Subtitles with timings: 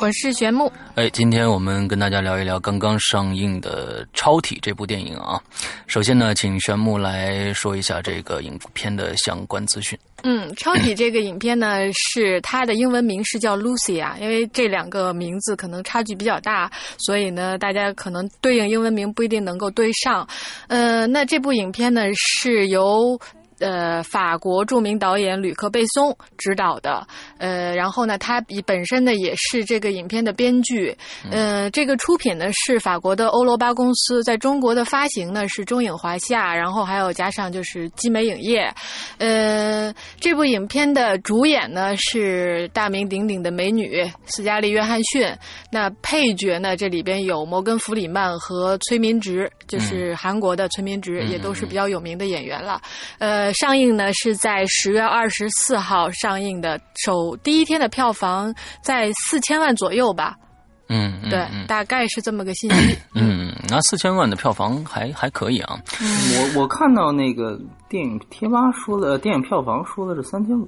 [0.00, 0.70] 我是玄木。
[0.94, 5.42] 哎，今天我们跟大家聊一聊刚刚上映的《超体》这部电影啊。
[5.88, 9.98] 首先呢，请玄木来说一下这个影片的相关资讯。
[10.22, 20.26] 嗯，《超体》这个影片呢，是它的英文名是叫 Lucy 啊，因为这两个名字可能差距比较大，所以呢，大家可能对应英文名不一定能够对上。
[20.68, 23.18] 呃，那这部影片呢，是由。
[23.60, 27.06] 呃，法国著名导演吕克·贝松执导的，
[27.38, 30.96] 呃，然后呢，他以本身呢也是这个影片的编剧，
[31.30, 38.72] 呃，这个出品呢是法国的欧罗巴公司，在中国的发行呢是中影华夏，然后还有加上就是基美影业，
[39.18, 45.26] 呃，这部影片的主演呢是大名鼎鼎的美女斯嘉丽·约翰逊，
[45.70, 52.80] 那配角呢这里边有摩根·弗里曼和崔民植，就是韩国的崔民植，也都是比较有名的演员了，
[53.18, 53.47] 呃。
[53.52, 60.34] 上映呢是在十月二十四号上映的，首第一天的票房在四千万左右吧。
[60.90, 62.98] 嗯，对，大概是这么个信息。
[63.14, 65.78] 嗯，那四千万的票房还还可以啊。
[66.00, 67.60] 我我看到那个
[67.90, 70.66] 电影贴吧说的，电影票房说的是三千五。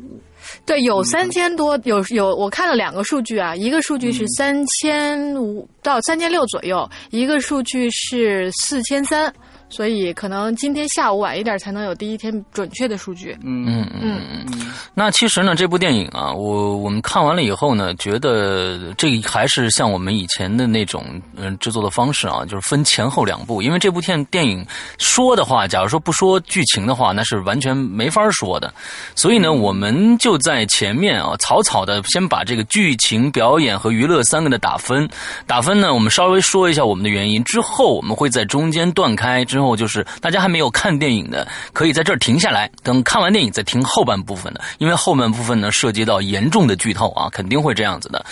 [0.67, 9.33] 对，有三千多，有有，我看了两个数据啊，一个数据是三千五到三千六左右，一个数据是四千三。
[9.70, 13.38] 所以可能今天下午晚一点才能有第一天准确的数据。
[13.42, 14.66] 嗯嗯嗯嗯。
[14.92, 21.04] 那其实呢，这部电影啊，我我们看完了以后呢，觉得这还是像我们以前的那种
[21.36, 23.62] 嗯制作的方式啊，就是分前后两部。
[23.62, 24.67] 因为这部电电影
[24.98, 28.74] 说的话，假如说不说剧情的话，那是完全没法说的。
[29.14, 35.08] 所以呢，我们就在前面啊，草草的先把这个剧情、表演和娱乐三个的打分。
[35.46, 39.59] 打分呢，我们稍微说一下我们的原因，之后我们会在中间断开之。
[39.60, 48.24] 之后就是大家还没有看电影的，可以在这儿停下来，等看完电影再听后半部分的，因为后半部分呢涉及到严重的剧透啊，肯定会这样子的。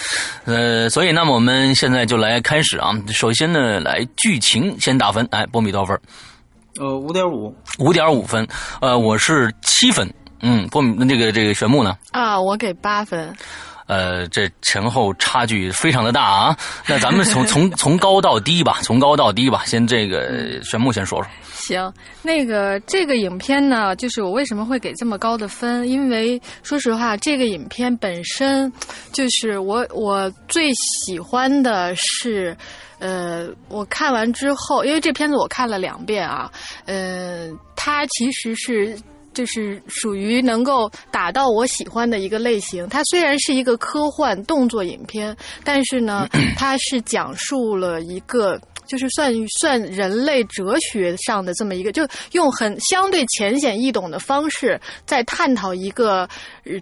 [0.46, 6.00] 呃，所以那么我们现在就来开始啊，首先呢来剧情先打分，哎，波米多少分？
[6.80, 8.48] 呃，五点五，五点五分。
[8.80, 10.10] 呃，我是七分。
[10.40, 11.94] 嗯，波米那个这个玄木呢？
[12.12, 13.36] 啊，我给八分。
[13.88, 16.56] 呃，这前后差距非常的大啊！
[16.86, 21.28] 那咱们从 从从高到低吧，从高到低吧，先这个玄牧先说说。
[21.52, 21.90] 行，
[22.22, 25.88] 那个这个影片呢，就是我为什么会给这么高的分？
[25.88, 28.70] 因为说实话，这个影片本身
[29.10, 32.54] 就是我我最喜欢的是，
[32.98, 36.50] 呃，我看完之后，因为这片子我看了两遍啊，
[36.84, 38.94] 呃，它其实是。
[39.38, 42.88] 就是属于能够打到我喜欢的一个类型。
[42.88, 46.28] 它虽然是一个科幻动作影片，但是呢，
[46.58, 48.60] 它是讲述了一个。
[48.88, 56.28] 就是算算人类哲学上的这么一个，就用很相对浅显易懂的方式，在探讨一个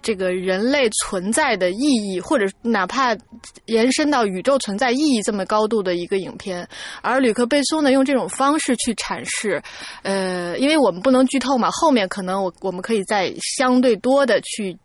[0.01, 3.15] 这个人类存在的意义，或者哪怕
[3.65, 6.67] 延伸到宇宙存在意义这么高度的一个影片。
[7.01, 9.61] 而吕克贝松呢，用这种方式去阐释，
[10.01, 14.75] 呃，因为我们不能剧透嘛，后面可能我我们可以再相对多的去。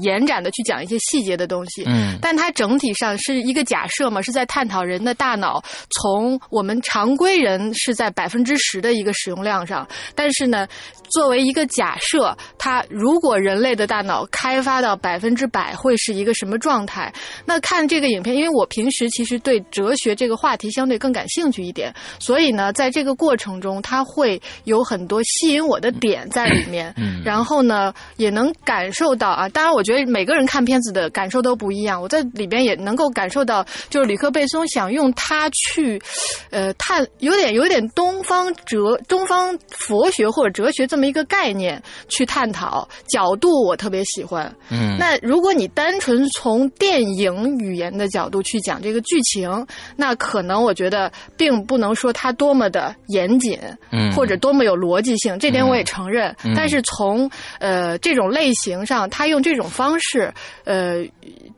[0.00, 5.62] 延展的去讲一些细节的东西，嗯，但它整体上是一个假设嘛，是在探讨人的大脑
[6.00, 10.66] 从我们常规人是在百分之十的一个使用量上，但是呢，
[11.12, 17.12] 作为一个假设，它如果人类的大脑开发到百分之百，会是一个什么状态？
[17.44, 29.72] 那看这个影片，因为我平时其实对哲学这个话题相对更感兴趣一点，所以呢，在这个过程中，它会有很多吸引我的点在里面，嗯，然后呢，也能感受到啊，当然。
[29.72, 31.98] 我觉得每个人看片子的感受都不一样。
[31.98, 35.98] 我在里边也能够感受到，就是吕克贝松想用它去，
[36.50, 44.54] 呃，探有点有点东方哲、东方佛学或者哲学这么一个概念去探讨角度，我特别喜欢。
[44.70, 49.66] 嗯，那如果你单纯从电影语言的角度去讲这个剧情，
[49.96, 53.58] 那可能我觉得并不能说它多么的严谨，
[53.90, 56.34] 嗯，或者多么有逻辑性，这点我也承认。
[56.54, 57.28] 但是从
[57.58, 59.68] 呃这种类型上，他用这种。
[59.72, 60.30] 方式，
[60.64, 61.02] 呃，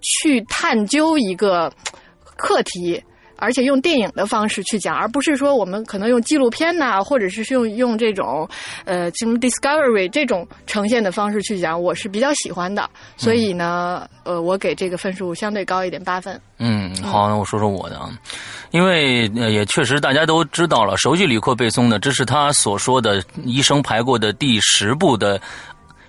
[0.00, 1.72] 去探究一个
[2.36, 3.02] 课题，
[3.36, 8.48] 而且用电影的方式去讲，而不是说我们可能用纪录片呐、或者是用用这种
[8.84, 12.88] 呃什么 Discovery 这种呈现的方式去讲，我是比较喜欢的。
[13.16, 16.40] 所以呢，呃，我给这个分数相对高一点，八分。
[16.58, 18.10] 嗯，好，那我说说我的啊，
[18.70, 25.40] 因为呃也确实大家都知道了，熟悉李克贝松的，这是他所说的一生排过的第十部的。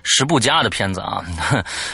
[0.08, 1.22] 十不加的片子啊，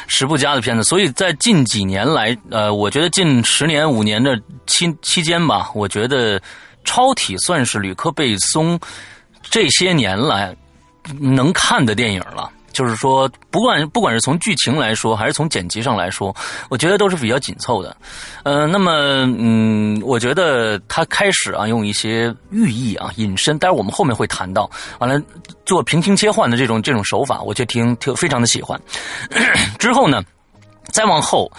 [0.06, 6.40] 十不加的片子，所以在近几年来，呃，我觉得近十年五年的期期间吧，我觉得
[6.84, 8.78] 超体算是吕克贝松
[9.42, 10.54] 这些年来
[11.18, 12.50] 能看的电影了。
[12.72, 16.34] 就是说，不管不管是从剧情来说，还是从剪辑上来说，
[16.68, 17.96] 我觉得都是比较紧凑的。
[18.42, 18.92] 呃，那么，
[19.38, 25.20] 嗯，我觉得他开始啊，用一些寓意啊引申，但是我们后面会谈到，完了
[25.64, 28.80] 做平行切换的这种这种手法，我觉得挺挺非常的喜欢。
[29.78, 30.22] 之后呢，
[30.86, 31.50] 再往后。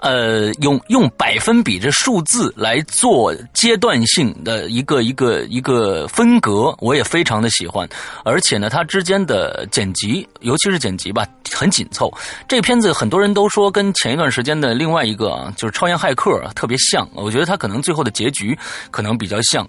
[0.00, 7.88] 呃，用用百分比这数字来做阶段性的一个一个一个分隔，我也非常的喜欢。
[8.24, 12.12] 而且呢，它之间的剪辑，尤其是剪辑吧，很紧凑。
[12.46, 17.08] 这片子很多人都说跟前一段时间的另外一个啊，就是《超验骇客》特别像。
[17.14, 18.56] 我觉得它可能最后的结局
[18.90, 19.66] 可能比较像。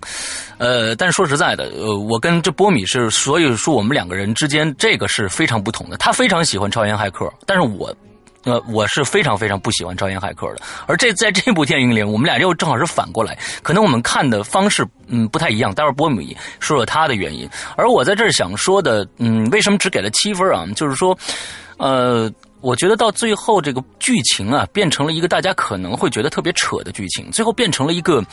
[0.58, 5.98] 呃，但是说实在的，呃，我跟这波米是，所以说我们两个人之间这个是非常不同的。
[5.98, 7.92] 他非常喜欢《超验骇客》，但是我。
[8.46, 15.74] 呃，我是非常非常不喜欢《超验骇客》的，而这在这部电影里，我们俩又正好是反过来，可能我们看的方式嗯不太一样。
[15.74, 20.66] 待会儿波米说说他的原因，而我在这儿想说的，嗯，为什么只给了七分啊？
[20.76, 21.18] 就是说，
[21.78, 22.32] 呃，
[22.62, 28.24] 我觉得到最后这个剧情啊，变成了一个大家可能会觉得特别扯的剧情，最后变成了一个，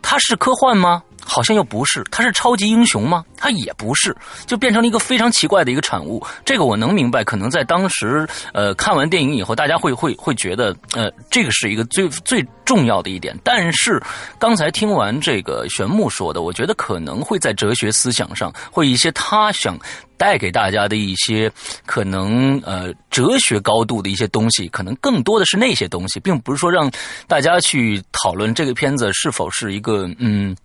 [0.00, 1.02] 它是科幻吗？
[1.26, 3.24] 好像又不是，他是超级英雄吗？
[3.36, 6.24] 他也不是，就变成了一个非常奇怪的一个产物。
[6.44, 13.36] 这个我能明白，可能在当时，呃，看完电影以后，大家会会会觉得，呃，这个是一个最最重要的一点。
[13.42, 14.00] 但是
[14.38, 19.78] 刚才听完这个玄木说的，我觉得可能会在哲学思想上，会一些他想
[20.16, 21.50] 带给大家的一些
[21.84, 26.90] 可能呃哲学高度的一些东西，可能更多的是那些东西，并不是说让
[27.26, 30.56] 大家去讨论这个片子是否是一个嗯。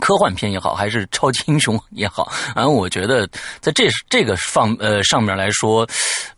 [0.00, 3.28] 科幻片也好，还是超级英雄也好，啊， 我觉得
[3.60, 5.86] 在这这个方呃上面来说，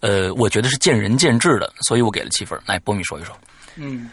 [0.00, 2.58] 呃，我觉得是见仁见智的，所以我给了七分。
[2.66, 3.36] 来，波米说一说。
[3.76, 4.10] 嗯，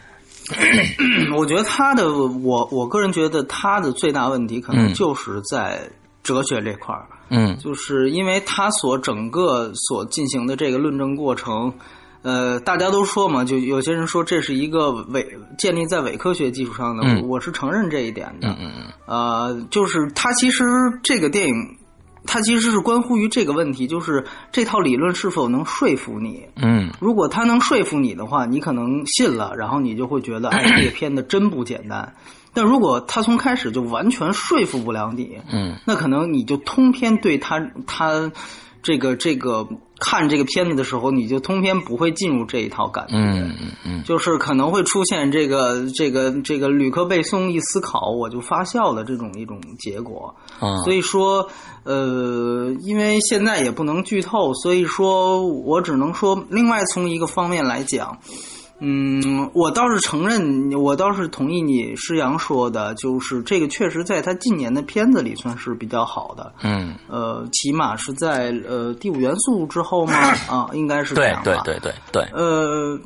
[1.36, 5.80] 我觉得他的我我个人觉得他的最大问题可能就是在
[6.22, 11.72] 哲学这块儿，嗯，就是因为他所整个所进行的这个论证过程。
[12.22, 15.26] 呃，大家都说嘛，就有些人说这是一个伪
[15.56, 18.48] 建立在伪科学基础上的，嗯我是承认这一点的。
[18.48, 20.64] 嗯嗯嗯呃，就是它其实
[21.02, 21.54] 这个电影，
[22.26, 24.22] 它其实是关乎于这个问题，就是
[24.52, 26.46] 这套理论是否能说服你。
[26.56, 32.14] 嗯如果它能说服你的话，你可能信了，然后你就会觉得， 哎，这个片子真不简单。
[32.52, 38.30] 但如果他从开始就完全说服不了你，嗯那可能你就通篇对他他
[38.82, 39.68] 这个这个
[39.98, 43.16] 看这个片子的时候，你就通篇不会进入这一套感觉。
[43.16, 51.48] 嗯嗯嗯就是可能会出现这个这个这个旅客背诵一思考我就发笑的这种一种结果，啊，所以说
[51.84, 58.18] 呃，因为现在也不能剧透，所以说我只能说，另外从一个方面来讲。
[58.80, 70.14] 嗯，我倒是承认，我倒是同意你施阳说的，就是这个确实在他近年的片子里算是比较好的，嗯，呃，起码是在呃第五元素之后嘛，
[70.48, 71.62] 啊，应该是这样吧。
[71.64, 72.98] 对对对对，呃，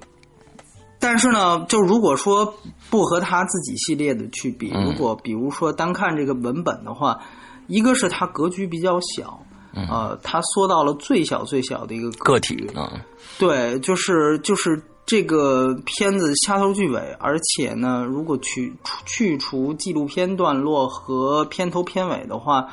[1.01, 2.55] 但是呢，就如果说
[2.89, 4.85] 不和他自己系列的去比，嗯。
[4.85, 7.19] 如果比如说单看这个文本的话，
[7.67, 9.41] 一个是它格局比较小，
[9.75, 12.93] 呃，它缩到了最小最小的一个嗯个体啊，
[13.39, 22.67] 对，就是就是这个片子掐头去尾，而且呢，如果去除去除纪录片段落和片头片尾的话，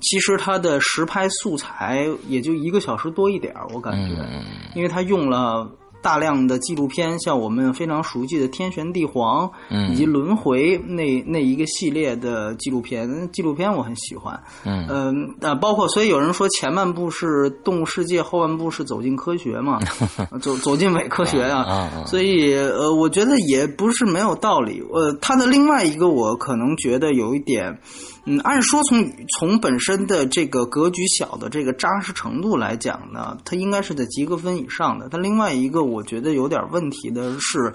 [0.00, 5.70] 其实它的实拍素材也就一个小时多一点儿，我感觉，嗯因为它用了。
[6.04, 14.38] 大量的纪录片，像我们非常熟悉的《天旋地黄》，嗯以及《轮回》那那一个系列的纪录片，纪录片我很喜欢。
[14.66, 19.78] 嗯嗯呃，包括所以有人说前半部是《动物世界》，后半部是走进科学嘛，
[20.42, 24.82] 走走进伪科学啊所以呃，我觉得也不是没有道理。
[24.92, 27.78] 呃，它的另外一个我可能觉得有一点，
[28.26, 29.06] 嗯，按说从
[29.38, 35.08] 从本身的这个格局小的这个扎实程度来讲呢，它应该是在及格分以上的。
[35.10, 37.70] 但另外一个我觉得有点问题的是，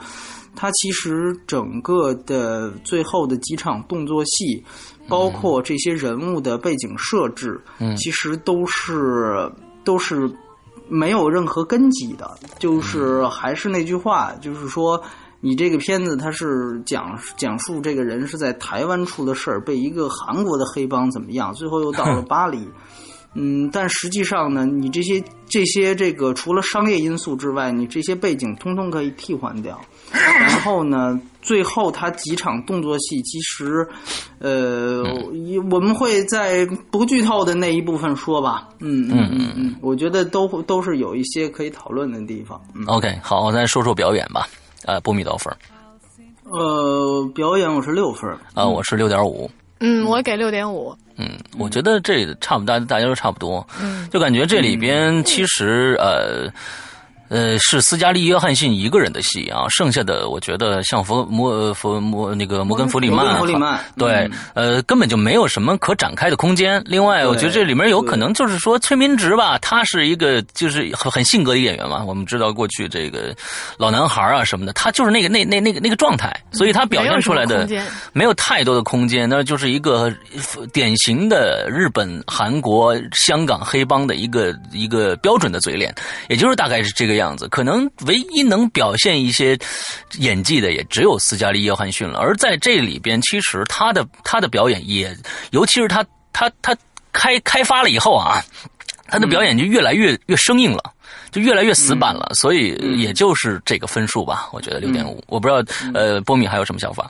[0.55, 4.63] 它其实整个的最后的几场动作戏，
[5.07, 9.51] 包括这些人物的背景设置，嗯其实都是
[9.83, 10.27] 都是
[10.87, 14.99] 没有任何根基的，就是还是那句话，就是说。
[15.41, 22.67] 你这个片子它是讲讲述这个人是在台湾出的事儿，被一个韩国的黑帮怎么样，最后又到了 巴黎。
[23.36, 29.79] 嗯，但实际上呢，你这些这些这个除了商业因素之外，你这些背景通通可以替换掉。
[30.12, 33.88] 然后呢，最后他几场动作戏，其实，
[34.39, 35.03] 呃，
[35.72, 38.67] 我们会在不剧透的那一部分说吧。
[38.79, 42.60] 嗯嗯嗯嗯，我觉得都都是有一些可以讨论的地方。
[42.88, 44.50] OK，好，再说说表演吧。
[44.86, 45.53] 呃，波米多分？
[46.43, 48.29] 呃，表演我是六分。
[48.53, 49.50] 啊，我是六点五。
[49.79, 50.95] 嗯，我给六点五。
[51.17, 53.65] 嗯，我觉得这差不多，大家都差不多。
[53.81, 56.51] 嗯，就感觉这里边其实呃。
[57.29, 66.81] 呃，是斯嘉丽·约翰逊一个人的戏啊，剩下的我觉得像佛摩佛摩那个摩根·弗里曼，弗里曼对，呃，根本就没有什么可展开的空间。
[66.88, 72.03] 另外，我觉得这里面有可能就是说崔明植吧，他是一个就是很很性格的演员嘛。
[72.03, 73.36] 我们知道过去这个
[73.77, 77.69] 老男孩啊什么的，他就是那个那那那个那个状态，所以他表现出来的
[78.12, 80.12] 没有太多的空间，那就是一个
[80.74, 85.93] 典型的日本、韩国、香港黑帮的一个一个标准的嘴脸，
[86.27, 87.18] 也就是大概是这个。
[87.19, 87.47] 样子。
[87.49, 89.57] 可能唯一能表现一些
[90.17, 95.15] 演技的也只有斯嘉丽·约翰逊了，而在这里边，其实他的他的表演也，
[95.51, 96.75] 尤其是他他他
[97.13, 98.43] 开开发了以后啊，
[99.07, 100.83] 他的表演就越来越越生硬了，
[101.31, 105.23] 就越来越死板了，所以也就是这个分数吧，我觉得六点五。
[105.27, 107.09] 我不知道呃，波米还有什么想法？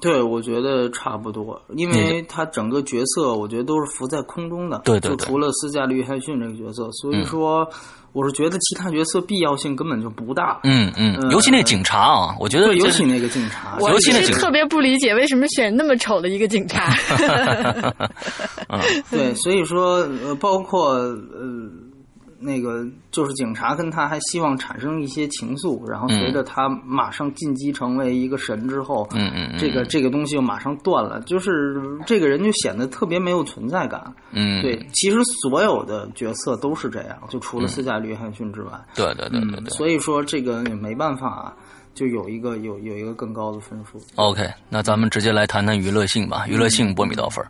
[0.00, 7.68] 对，我觉得差不多，因为他整个角色我觉得都是浮在空中的，对对，就除了斯嘉丽·约翰逊这个角色，所以说。
[8.12, 10.58] 我是觉得其他角色必要性根本就不大。
[10.64, 16.94] 嗯嗯，尤其那警察啊，我觉得尤其那个警察，我其实特别不理解为什么选那么丑的一个警察。
[19.12, 21.70] 对，所以说呃，包括呃。
[22.38, 34.14] 那个就是警察跟他还希望产生一些情愫，然后随着他马上进击成为一个神之后，嗯嗯，这个这个东西就马上断了，就是这个人就显得特别没有存在感。
[34.32, 38.72] 嗯，对，其实所有的角色都是这样，就除了斯嘉丽·约翰逊之外。
[38.94, 39.70] 对对对对对。
[39.70, 41.54] 所以说这个也没办法，
[41.94, 44.00] 就有一个有有一个更高的分数。
[44.16, 46.46] OK，那咱们直接来谈谈娱乐性吧。
[46.48, 47.44] 娱乐性波米多分？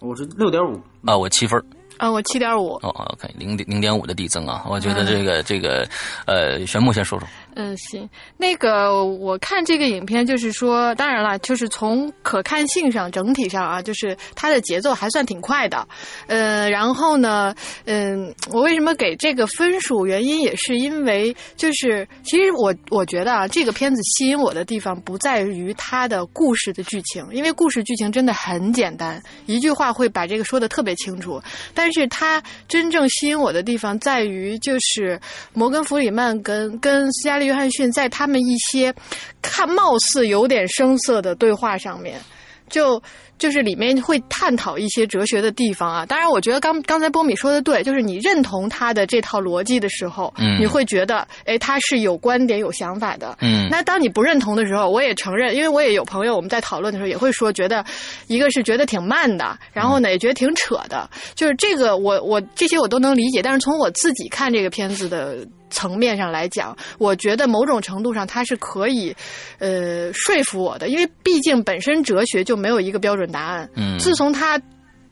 [0.00, 1.64] 我是六点五啊，我七分。
[1.98, 2.74] 啊，我七点五。
[2.82, 5.86] 哦，OK，零点零点五的递增啊，我觉得这个这个，
[6.26, 7.28] 呃，玄牧先说说。
[7.54, 15.86] 嗯，行，那个我看这个影片，就是说，当然了，就是从可看性上，整体上啊，就是它的节奏还算挺快的。
[16.26, 17.54] 呃，然后呢，
[17.84, 20.04] 嗯，我为什么给这个分数？
[20.04, 31.40] 原因也是因为，就是其实我我觉得啊，这个片子吸引我的地方不在于它的故事的剧情，因为故事剧情真的很简单，一句话会把这个说的特别清楚，
[31.72, 31.92] 但是。
[31.92, 35.20] 是他真正吸引我的地方在于，就是
[35.52, 38.94] 摩根·弗里曼跟跟斯嘉丽·约翰逊在他们一些
[39.40, 42.20] 看貌似有点生涩的对话上面，
[42.68, 43.02] 就。
[43.38, 53.66] 就是里面会探讨一些哲学的地方啊，当然，我觉得刚刚才波米说的对，就是你认同他的这套逻辑的时候，嗯，你会觉得，哎，他是有观点、有想法的，嗯。
[53.68, 57.84] 那当你不认同的时候，我也承认，因为我也有朋友，我们在讨论的时候也会说，觉得
[58.28, 65.44] 一个是觉得挺慢的，然后呢也觉得挺扯的，就是这个我我这些我都能理解，但是从我自己看这个片子的。
[65.72, 69.12] 层面上来讲，我觉得某种程度上它是可以，
[69.58, 73.68] 呃，说服我的，因为毕竟本身哲学就没有一个标准答案。
[73.74, 74.60] 嗯，自从它。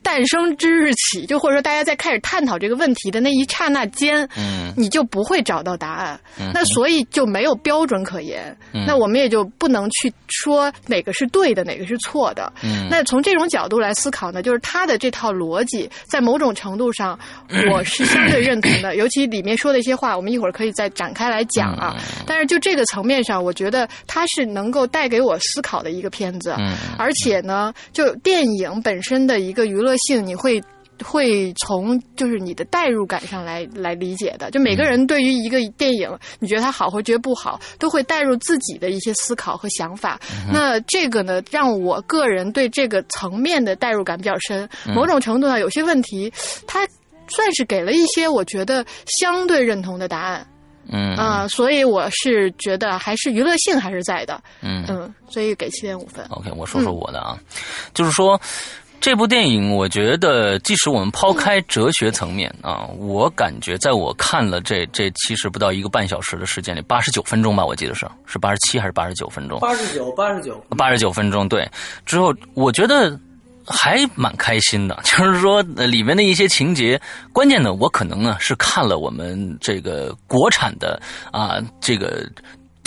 [0.03, 17.17] 诞生之日起，就或者说大家在开始探讨这个问题的那一刹那间，嗯，你就不会找到答案，嗯，那所以就没有标准可言，嗯，那我们也就不能去说哪个是对的，哪个是错的，嗯，那从这种角度来思考呢，就是他的这套逻辑在某种程度上
[17.71, 21.95] 我是相对认同的，尤其里面说的一些话，我们一会儿可以再展开来讲啊。
[22.25, 29.90] 但是就这个层面上，我觉得它是能够带给我思考的一个片子，嗯，而且呢，就电影本身的一个娱乐。
[29.97, 30.61] 性你会
[31.03, 36.07] 会从就是你的代入感上来来理解的，就每个人对于一个电影，
[36.39, 40.19] 你觉得它好或觉得不好，都会带入自己的一些思考和想法。
[40.53, 44.69] 那这个呢，让我个人对这个层面的代入感比较深。
[44.93, 46.31] 某种程度上，有些问题，
[46.67, 46.87] 它
[47.27, 48.85] 算是给了一些我觉得
[49.19, 50.45] 相对认同的答案。
[50.93, 54.39] 嗯啊，所以我是觉得还是娱乐性还是在的。
[54.61, 56.23] 嗯嗯，所以给七点五分。
[56.29, 57.39] OK，我说说我的啊，
[57.93, 58.39] 就是说。
[59.01, 69.59] 这部电影，我觉得即使我们抛开哲学层面啊，我感觉在我看了这这其实不到一个半小时的时间里，八十九分钟吧，我记得是是八十七还是八十九分钟？
[69.59, 71.49] 八十九，八十九，八十九分钟。
[71.49, 71.67] 对，
[72.05, 73.19] 之后我觉得
[73.65, 77.01] 还蛮开心的， 就是说里面的一些情节，
[77.33, 82.29] 关键呢，我可能呢是看了我们这个国产的啊这个。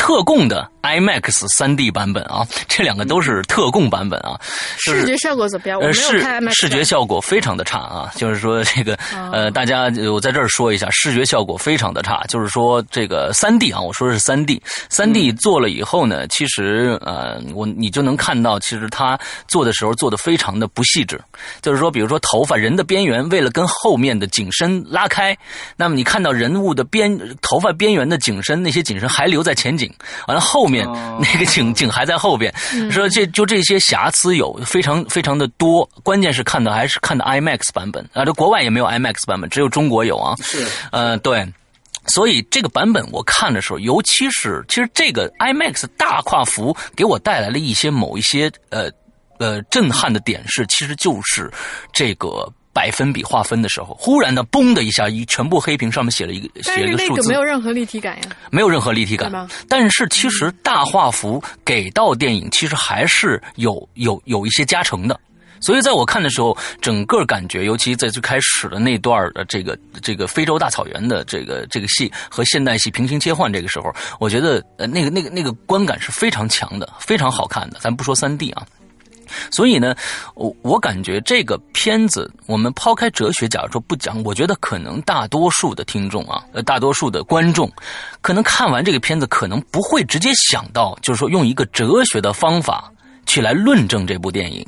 [0.04, 4.38] 特供的 IMAX 三 D 版本啊，这两个都是特供版本啊。
[4.76, 5.80] 视觉效果怎么样？
[5.80, 6.52] 我没有看 IMAX。
[6.52, 8.94] 视觉效果非常的差啊，就是说这个
[9.32, 19.18] 呃，大家我在这儿说一下，视觉效果非常的差，就是说这个三 D 啊，我说的是三 D，三 D 做了以后呢，其实呃，我你就能看到，其实他
[19.48, 21.18] 做的时候做的非常的不细致，
[21.62, 25.34] 就是说，比如说头发人的边缘，为了跟后面的景深拉开，
[25.78, 29.90] 那么你看到人物的边头发边缘的景深，那些景深还留在前景，
[30.26, 30.86] 完了后面
[31.18, 32.54] 那个景景还在后边，
[32.90, 41.46] 说这就这些瑕疵有非常非常的多，关键是看的还是看的 IMAX 版本啊，这国外也没有 IMAX 版本，只有中国有啊，是，呃，对。
[42.06, 48.90] 所以这个版本我看的时候，尤其是其实这个 IMAX 大跨幅给我带来了一些某一些呃
[49.38, 51.50] 呃震撼的点是，其实就是
[51.94, 59.32] 这个百分比划分的时候，忽然的嘣的一下，一全部黑屏上面写了一个写了一个数字，没有任何立体感呀，没有任何立体感。
[59.68, 65.18] 但是其实大画幅给到电影，其实还是有有有一些加成的。
[65.60, 77.78] 所以，在我看的时候，整个感觉，尤其在最开始的那段的这个这个非洲大草原的这个这个戏和现代戏平行切换，这个时候，我觉得呃那个那个那个观感是非常强的，非常好看的。
[77.80, 78.66] 咱不说三 D 啊，
[79.50, 79.94] 所以呢，
[80.34, 87.70] 我我感觉这个片子，我们抛开哲学，假如说不讲，我觉得可能大多数的听众啊，呃，大多数的观众，
[88.20, 92.92] 可能看完这个片子，可能不会直接想到，就是说用一个哲学的方法
[93.26, 94.66] 去来论证这部电影。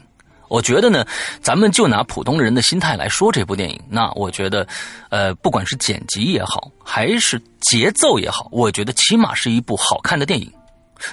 [0.49, 1.05] 我觉得呢，
[1.43, 4.65] 咱们就拿普通人的心态来说这部电影，那我觉得，
[5.11, 10.53] 呃，不管是剪辑也好，还是节奏也好，我觉得起码是一部好看的电影。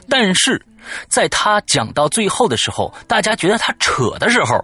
[0.08, 0.64] 但是，
[1.08, 4.64] 在他讲到最后的时候，大家觉得他扯的时候，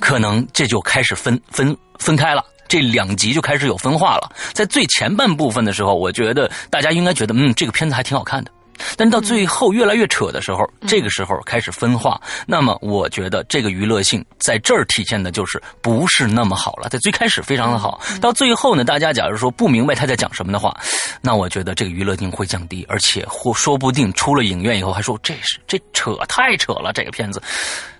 [0.00, 4.30] 可能这就开始分分分开了，这两集就开始有分化了。
[4.52, 8.50] 在最前半部分的时候，我觉得大家应该觉得，嗯，这个片子还挺好看的。
[8.96, 12.20] 但到最后越来越扯的时候，这个时候开始分化。
[12.46, 16.88] 那么，我觉得这个娱乐性在这儿体现的就是不是那么好了。
[16.88, 20.76] 在最开始非常的好，到最后呢，大家假如说不明白他在讲什么的话，
[21.20, 27.42] 那我觉得这个娱乐性会降低，而且或说不定出了影院以后还说这是这扯太扯了这个片子。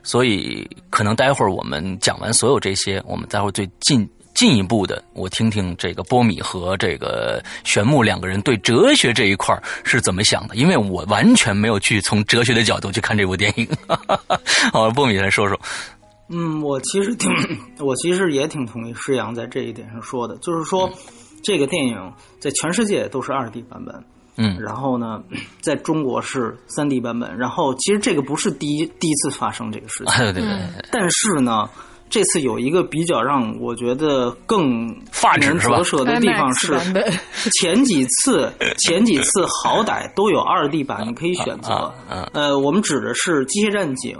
[0.02, 4.08] 所以，可能待会儿我们讲完所有这些，我们待会儿最近。
[4.34, 13.68] 进一步的，我听听这个波米和这个玄木两个人对哲学这一块是怎么想的，因为我完全没有去从哲学的角度去看这部电影。
[14.72, 15.58] 好，波米来说说。
[16.28, 17.30] 嗯，我其实挺，
[17.78, 20.90] 我其实也挺同意施阳在这一点上说的，就是说
[21.44, 24.02] 这个电影在全世界都是二 D 版本，
[24.36, 25.22] 嗯，然后呢，
[25.60, 30.58] 在中国是三 D 版本，然后其实这个不是第一第一次发生这个事情，对对对，
[30.90, 31.68] 但是呢。
[32.12, 36.78] 这次有一个比较让我觉得更发人折舌的地方是，
[37.58, 41.90] 前几次 前几次好歹都有二 D 版，你可以选择。
[42.34, 44.14] 呃，我们指的是《机械战警》、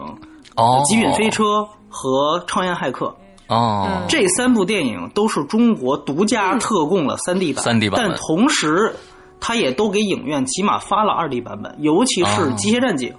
[0.87, 1.45] 《极品飞车》
[1.91, 3.07] 和《超验骇客》。
[3.55, 8.95] 哦，这三部电影都是中国独家特供了三 D 版，三 D 版，但同时，
[9.39, 13.13] 它也都给影院起码发了二 D 版本，尤其是《机械战警》。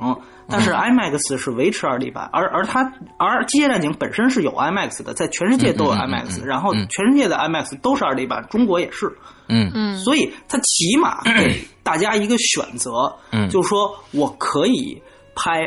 [0.50, 2.84] 但是 IMAX 是维持二 D 版，而而它
[3.18, 9.12] 而机械战警本身是有 IMAX 的，在全世界都有 IMAX，然后全世界的 IMAX 都是二 D 版，中国也是，
[9.48, 9.72] 嗯。
[9.74, 15.02] 嗯，所以它起码给大家一个选择，嗯，就是说我可以
[15.36, 15.62] 拍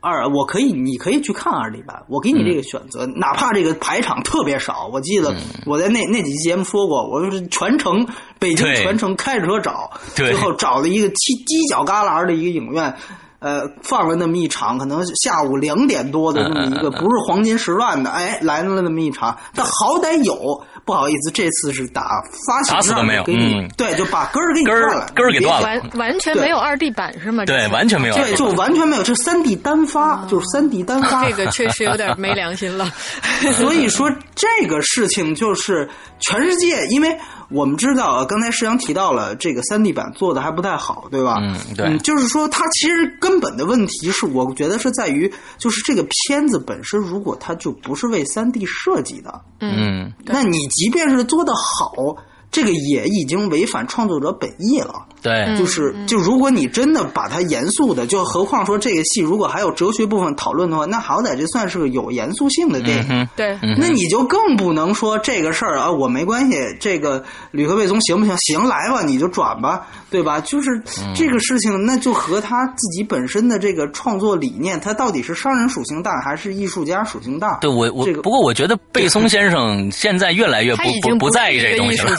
[0.00, 5.34] 二，我可以你可以去看二 D 版，我给你这个选择，哪怕这个排场特别少，我记得
[5.66, 8.06] 我在那那几期节目说过，我就是全程
[8.38, 12.94] 北京全程开着车找，最后找了一个犄犄角旮旯的一个影院。
[13.40, 20.64] 呃，放了那么一场，可能下午两点多的那么一个，不是黄金时段的，哎，来了那么一场，但好歹有。
[20.82, 22.02] 不好意思，这次是打
[22.48, 27.44] 发打死都没有，嗯，对，就把根儿给你断了，根儿给断了，完完全没有二 D 版是吗？
[27.44, 32.90] 对，完全没有，对，就完全没有，这三 D 单发，就是三 D 单发， 这个确实有点没良心了。
[33.54, 37.16] 所以说这个事情就是全世界，因为。
[37.50, 41.38] 我们知道，刚才石阳提到了这个三 D 版做的还不太好，对吧？
[41.40, 52.16] 嗯，对，就是说它其实根本的问题是，我觉得是在于，就是这个片子本身，如果它就不是为三 D 设计的，嗯，那你即便是做的好。
[52.52, 55.06] 这个也已经违反创作者本意了。
[55.22, 63.28] 对，就是就如果你真的把它严肃的，就何况说这个戏如果还有哲学部分讨论的话，那好歹这算是个有严肃性的电影。
[63.36, 68.36] 对，那你就更不能说这个事儿啊，我没关系，这个吕克贝松行不行？
[68.38, 70.40] 行，来吧，你就转吧，对吧？
[70.40, 70.82] 就是
[71.14, 77.58] 这个事情，那就和他自己本身的这个创作理念，他到底是商人属性大还是艺术家属性大？
[77.60, 82.16] 对我我这个不过我觉得贝松先生现在越来越不不不在意这东西了。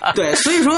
[0.14, 0.72] 对，所以说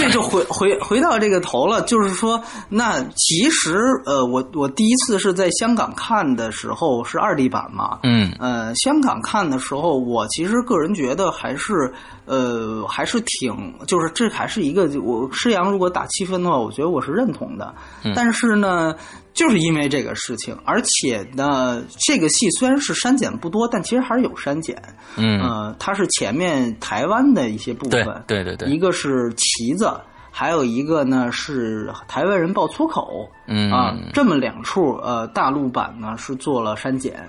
[0.00, 8.32] 这就回回回到这个头了，就是说，那其实呃，我我第一次是在香港看的时候是二 D 版嘛，嗯。
[8.38, 11.92] 呃，香港看的时候，我其实个人觉得还是
[12.24, 17.74] 呃还是挺，就是这还是一个我施洋如果打七分的话，我觉得我是认同的，
[18.14, 18.94] 但是呢。
[19.40, 24.76] 就是因为这个事情，而且呢，这个戏虽然是删减不多，但其实还是有删减。
[25.16, 29.90] 嗯，呃，它是前面台湾的一些部分，对对对，一个是旗子，
[30.30, 37.26] 还有一个呢是台湾人爆粗口，嗯啊，这么两处呃大陆版呢是做了删减。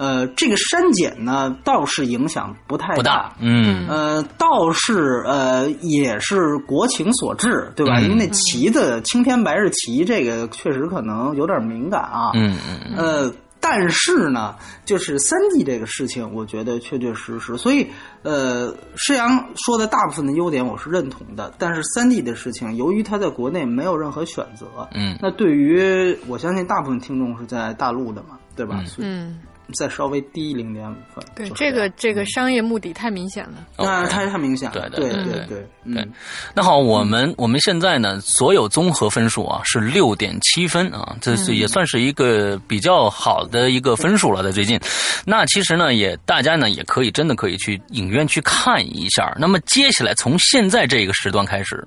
[0.00, 7.98] 呃，这个删减呢倒是影响不太不大，嗯，呃，倒是呃也是国情所致，对吧？
[7.98, 8.04] 嗯。
[8.04, 14.54] 因为那旗子青天白日旗这个确实可能有点敏感啊，嗯嗯呃，但是呢，
[14.86, 17.86] 就是三 D 这个事情，我觉得确确实实，所以
[18.22, 25.18] 呃，施阳说的大部分的优点我是认同的，但是三 D 的事情，由于它在国内没有任何选择，嗯。
[25.20, 28.82] 那对于我相信大部分听众是在大陆的嘛，对吧？
[28.86, 29.38] 所以嗯，
[29.72, 33.66] 再稍微低零点五分，对，就是这个这个商业目的太明显了。
[33.78, 36.08] 那太太明显了，对对对对对对，
[36.54, 44.78] 那好，我们我们现在呢，所有综合分数啊是六点七分啊，这是也算是一个比较好的一个分数了，在最近。
[45.24, 49.34] 那其实呢，也大家呢也可以真的可以去影院去看一下。
[49.38, 51.86] 那么接下来从现在这个时段开始，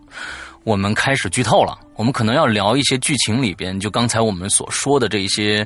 [0.63, 1.77] 我们开始剧透了。
[1.95, 5.65] 我们可能要聊一些剧情里边，就刚才我们所说的这一些，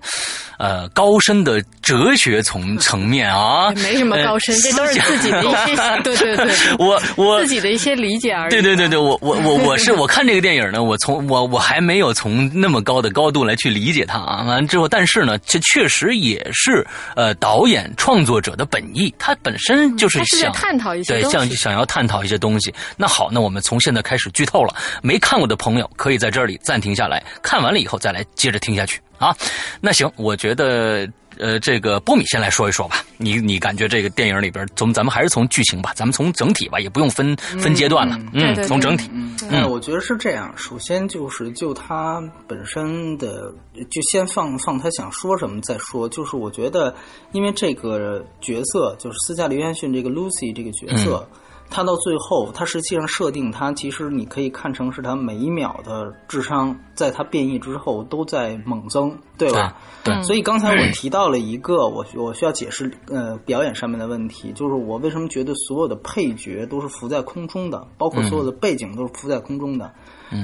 [0.58, 8.52] 呃，高深的哲学层层面啊，没什么高深，呃这都是自己的一些， 对对对，我我自己的一些理解而已。
[8.52, 14.44] 对对对对，我我我我是我看这个电影呢，我从我我还没有从那么高的高度来去理解它啊。
[14.44, 16.86] 完了之后，但是呢，这确实也是
[17.16, 21.38] 呃导演创作者的本意，他本身就是想探讨一些对，东西。
[21.38, 22.74] 想想要探讨一些东西。
[22.96, 29.36] 那好，那我们从现在开始剧透了，没看过的朋友可以在这里暂停下来，看完了以后再来接着听下去啊。
[29.82, 31.08] 那行，我觉得。
[31.40, 39.08] 呃，这个波米先来说一说吧，你你感觉这个电影里边，从咱们还是从剧情吧，咱们从整体吧，也不用分分阶段了，嗯，对对对从整体，
[39.52, 40.52] 嗯，我觉得是这样。
[40.58, 43.54] 首先就是就他本身的，
[43.92, 46.10] 就先放放他想说什么再说。
[46.10, 46.96] 就是我觉得，
[47.34, 51.30] 因为这个角色就是斯嘉丽·约翰逊这个 Lucy 这个角色，
[51.70, 59.76] 他到最后，他实际上设定他其实你可以看成是他每一秒的智商，在他变异之后都在猛增，对吧？
[60.04, 69.94] 对对所以刚才我提到了一个我我需要解释呃表演上面的问题，就是我为什么觉得所有的配角都是浮在空中的，包括所有的背景都是浮在空中的。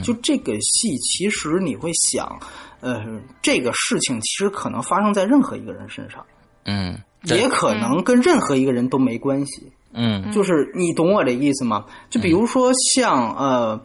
[0.02, 2.40] 就这个戏，其实你会想，
[2.80, 3.04] 呃，
[3.42, 6.26] 这个事情其实可能发生在任何一个人身上，
[6.64, 9.73] 嗯，也可能跟任何一个人都没关系。
[9.94, 11.86] 嗯就是你懂我这意思吗？
[12.10, 13.82] 就比如说像呃，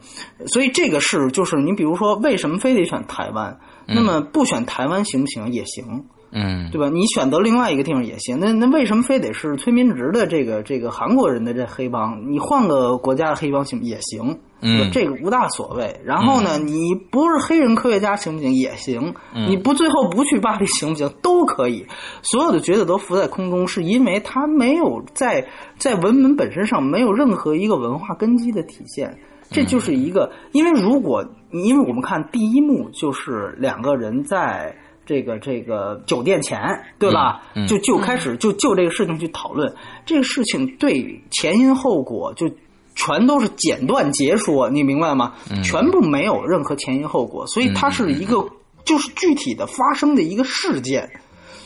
[0.47, 3.57] 所以这个是就是你比如说为什么非得选台湾？
[3.87, 5.51] 那么不选台湾行不行？
[5.51, 6.89] 也行，嗯对吧？
[6.89, 8.39] 你选择另外一个地方也行。
[8.39, 12.31] 那那为什么非得是崔民植的这个这个韩国人的这黑帮？
[12.31, 15.99] 你换个国家的黑帮行也行，嗯这个无大所谓。
[16.05, 18.53] 然后呢，你不是黑人科学家行不行？
[18.53, 19.13] 也行。
[19.47, 21.09] 你不最后不去巴黎行不行？
[21.21, 21.85] 都可以。
[22.21, 29.17] 所有的角色都浮在空中，是因为他没有在在文本本身上没有任何一个文化根基的体现。
[29.51, 34.75] 这就是一个，因为如果因为我们看第一幕就是两个人在
[35.09, 36.59] 这个这个酒店前，
[36.99, 37.41] 对吧？
[37.55, 39.73] 嗯嗯就就开始就就这个事情去讨论，
[40.05, 42.47] 这个事情对前因后果就
[42.93, 45.33] 全都是简短截说，你明白吗？
[45.63, 48.47] 全部没有任何前因后果，所以它是一个
[48.85, 51.09] 就是具体的发生的一个事件。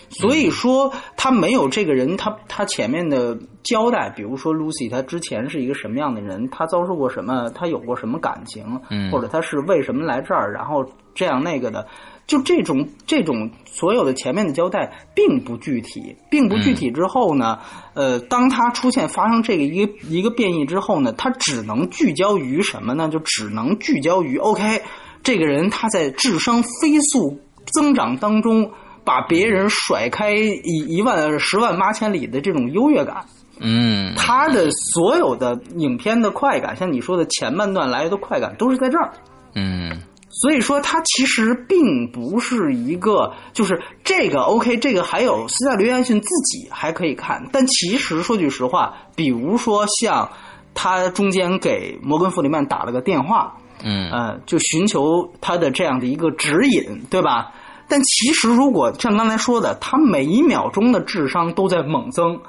[0.09, 11.87] 所以说，他没有这个人，他他前面的交代，比如说 Lucy，他之前是一个什么样的人，他遭受过什么，他有过什么感情，嗯或者他是为什么来这儿，然后这样那个的，
[12.33, 17.59] 就这种这种所有的前面的交代并不具体，并不具体之后呢，
[17.93, 23.07] 呃，当他出现发生这个一个一个变异之后呢，他只能聚焦于什么呢？
[23.09, 24.81] 就只能聚焦于 OK，
[25.21, 28.71] 这个人他在智商飞速增长当中。
[29.05, 33.25] 把别人甩开一一万十万八千里的这种优越感，
[33.59, 39.11] 嗯他的所有的影片的快感，像你说的前半段来的快感都是在这儿。
[39.55, 40.01] 嗯
[40.41, 50.31] 所以说，它其实并不是一个，就是这个 OK，这个还有斯嘉丽·约翰逊自己还可以看，但其实说句实话，比如说像
[50.73, 57.53] 他中间给摩根·弗里曼打了个电话，嗯呃，就寻求他的这样的一个指引，对吧？
[57.87, 62.39] 但其实如果像刚才说的，他每一秒钟的智商都在猛增，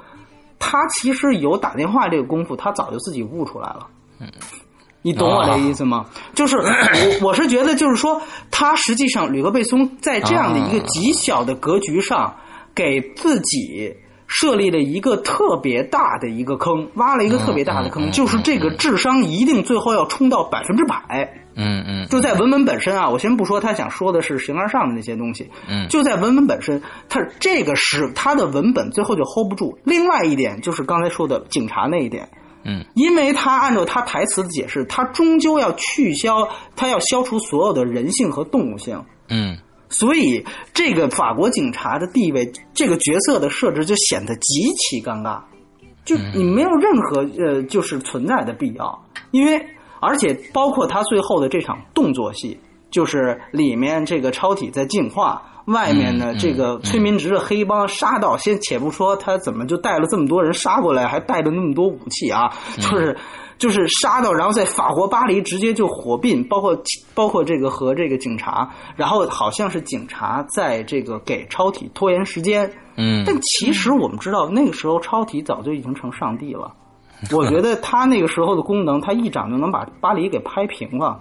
[0.57, 3.87] 他其实有打电话这个功夫，他早就自己悟出来了。
[5.05, 6.03] 你懂我的意思吗？
[6.33, 12.37] 就是我我是觉得，就是说，他实际上吕克贝松在这样的一个极小的格局上，
[12.73, 21.31] 给自己设立了一个特别大的一个坑，挖了一个特别大的坑，就是这个智商一定最后要冲到百分之百。
[21.55, 29.77] 嗯嗯，就在文本本身啊，我先不说他想说的是形而上的那些东西，嗯，就在文本本身，他这个是他的文本最后就 hold 不住。
[29.83, 32.27] 另外一点就是刚才说的警察那一点。
[32.67, 39.05] 嗯，因为他按照他台词的解释，他终究要去消，他要消除所有的人性和动物性。
[39.29, 39.55] 嗯，
[39.87, 45.43] 所以这个法国警察的地位，这个角色的设置就显得极其尴尬，
[46.03, 49.05] 就你没有任何呃，就是存在的必要。
[49.29, 49.63] 因为
[49.99, 55.51] 而且包括他最后的这场动作戏，就是里面这个超体在进化。
[55.65, 63.17] 外面的，这个崔明植的黑帮杀到，先且不说他怎么就带了这么多人杀过来，还带着那么多武器啊，就是
[63.57, 66.79] 就是杀到，然后在法国巴黎直接就火并，包括
[67.15, 76.71] 包括这个和这个警察，然后好像是警察在这个给超体拖延时间，嗯，但其实我们知道那个时候超体早就已经成上帝了，
[77.35, 81.19] 我觉得他那个时候的功能，他一掌就能把巴黎给拍平了，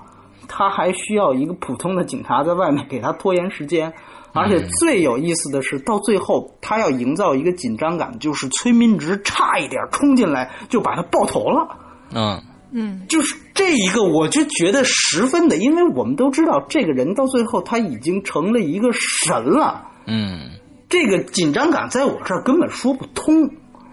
[0.48, 3.94] 他还需要一个普通的警察在外面给他拖延时间。
[4.35, 11.68] 而且最有意思的是，到最后他要营造一个紧张感，就是崔明植差一点冲进来就把他爆头了。
[12.12, 12.42] 嗯
[12.73, 19.85] 嗯，就是这一个，我就觉得十分的，因为我们都知道这个人到最后他已经成了一个神了。
[20.07, 20.51] 嗯，
[20.88, 23.49] 这个紧张感在我这儿根本说不通，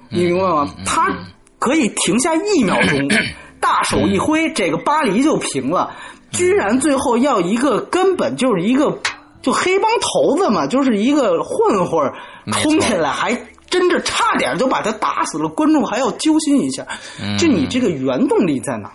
[0.10, 0.73] 你明白吗？
[0.88, 1.15] 他
[1.60, 3.08] 可以停下一秒钟，
[3.62, 5.91] 大手一挥，这个巴黎就平了。
[6.32, 8.97] 居然最后要一个根本就是一个。
[9.41, 12.12] 就黑帮头子嘛，就是一个混混
[12.51, 13.36] 冲进来，还
[13.69, 15.47] 真的差点就把他打死了。
[15.47, 16.86] 观众还要揪心一下，
[17.39, 18.91] 就你这个原动力在哪？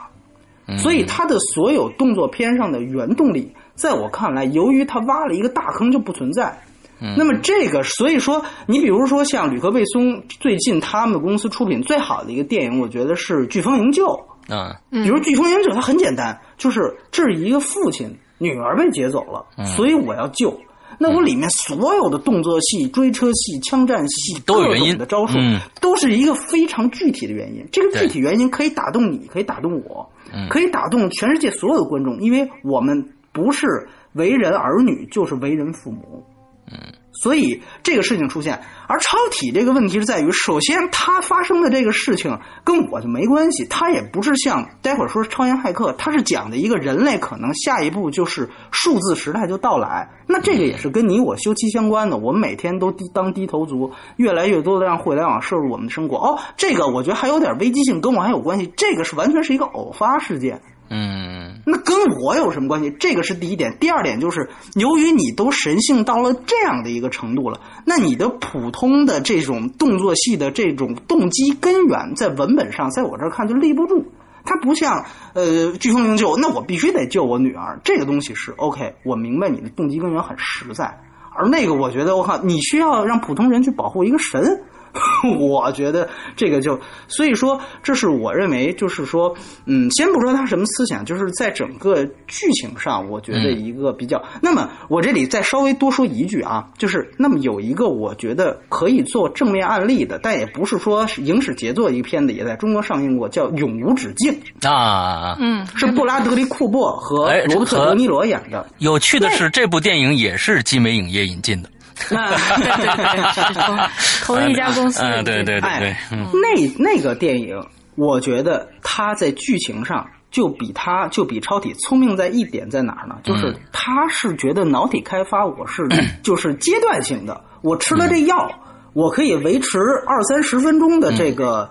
[0.78, 6.60] 所以他的所有动作片上的原动力，在我看来，由于他挖了一个大坑就不存在。
[6.98, 14.06] 那么这个，所以说，你比如说像吕克贝松最近他们公司出品最好的一个电影，我觉得是《飓风营救》
[14.54, 14.80] 啊。
[14.90, 18.16] 比如《飓风营救》，它很简单，就是这是一个父亲。
[18.38, 19.44] 女儿被劫走了，
[19.76, 20.58] 所以我要救。
[20.98, 25.38] 那我里面所有的动作戏、追车戏、枪战戏， 都有原因的招数，
[25.80, 27.66] 都是一个非常具体的原因。
[27.70, 30.08] 这个具体原因可以打动你，可以打动我，
[30.48, 33.66] 可以打动全世界所有的观众，因为我们不是
[34.14, 36.24] 为人儿女，就是为人父母。
[36.72, 36.78] 嗯。
[37.22, 56.16] 所以这个事情出现，而超体这个问题是在于，首先它发生的这个事情跟我就没关系，它也不是像待会儿说超验骇客，它是讲的一个人类可能下一步就是数字时代就到来，那这个也是跟你我休戚相关的，我们每天都低当低头族，越来越多的让互联网摄入我们的生活。
[56.18, 60.60] 哦，这个我觉得还有点危机性，跟我还有关系，这个是完全是一个偶发事件。
[60.88, 62.94] 嗯，那跟我有什么关系？
[63.00, 63.76] 这个是第一点。
[63.80, 74.04] 第二点就是，由于你都神性到了这样的一个程度了，那你的普通的这种动作戏的这种动机根源，在文本上，在我这儿看就立不住。
[74.44, 77.80] 它不像呃飓风营救，那我必须得救我女儿。
[77.82, 81.00] 这个东西是 OK，我明白你的动机根源很实在。
[81.34, 84.62] 而那个，我觉得我靠，你需要让普通人去保护一个神。
[85.38, 86.78] 我觉得这个就，
[87.08, 89.34] 所以说，这是我认为，就是说，
[89.66, 94.22] 嗯，先不说他什么思想，就是在整个剧情上，我觉得一个比较。
[94.40, 104.32] 那么，我这里再稍微多说一句啊，就是那么有一个我觉得可以做正面案例的，但也不是说影史杰作一个片子，也在中国上映过，叫《永无止境》
[104.68, 108.66] 啊，嗯，是布拉德利库珀和罗伯特德尼罗演的。
[108.78, 111.70] 有趣的是，这部电影也是集美影业引进的。
[112.14, 113.88] 啊，对对对，
[114.24, 115.02] 同一家公司。
[115.02, 117.60] 嗯，对对对对，那那个电影，
[117.94, 123.16] 我觉得他在剧情上就比他就比超体聪明在一点在哪儿呢？
[123.22, 125.82] 就是他是觉得脑体开发我是
[126.22, 128.50] 就是阶段性的，我吃了这药，
[128.92, 131.70] 我可以维持二三十分钟的这个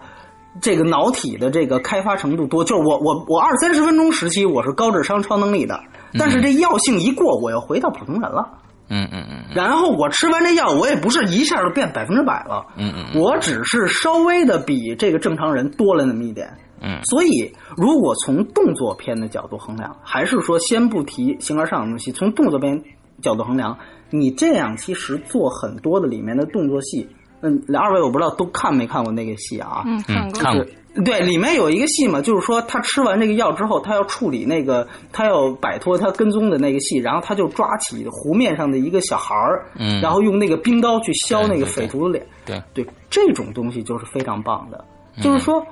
[0.61, 5.79] 这个脑体的这个开发程度多，就是我我我二三十分钟时期我是高智商超能力的，
[6.17, 8.49] 但是这药性一过，我又回到普通人了。
[8.87, 16.47] 嗯嗯嗯，然后我吃完这药，我也不是一下就变百分之百了，嗯嗯，我只是稍微的比这个正常人多了那么一点，
[16.81, 22.83] 嗯，所以如果从动作片的角度衡量，还是说先不提形而上的东西，从动作片
[23.21, 23.77] 角度衡量，
[24.09, 27.07] 你这样其实做很多的里面的动作戏，
[27.41, 29.83] 嗯，二位我不知道都看没看过那个戏啊？
[29.85, 30.65] 嗯，看过，看过。
[31.03, 44.85] 对，里面有一个戏嘛，就是说他吃完这个药之后，他要处理那个，他要摆脱他跟踪的那个戏，然后他就抓起湖面上的一个小孩儿，嗯，然后用那个冰刀去削那个匪徒的脸，对对，这种东西就是非常棒的，
[45.21, 45.65] 就是说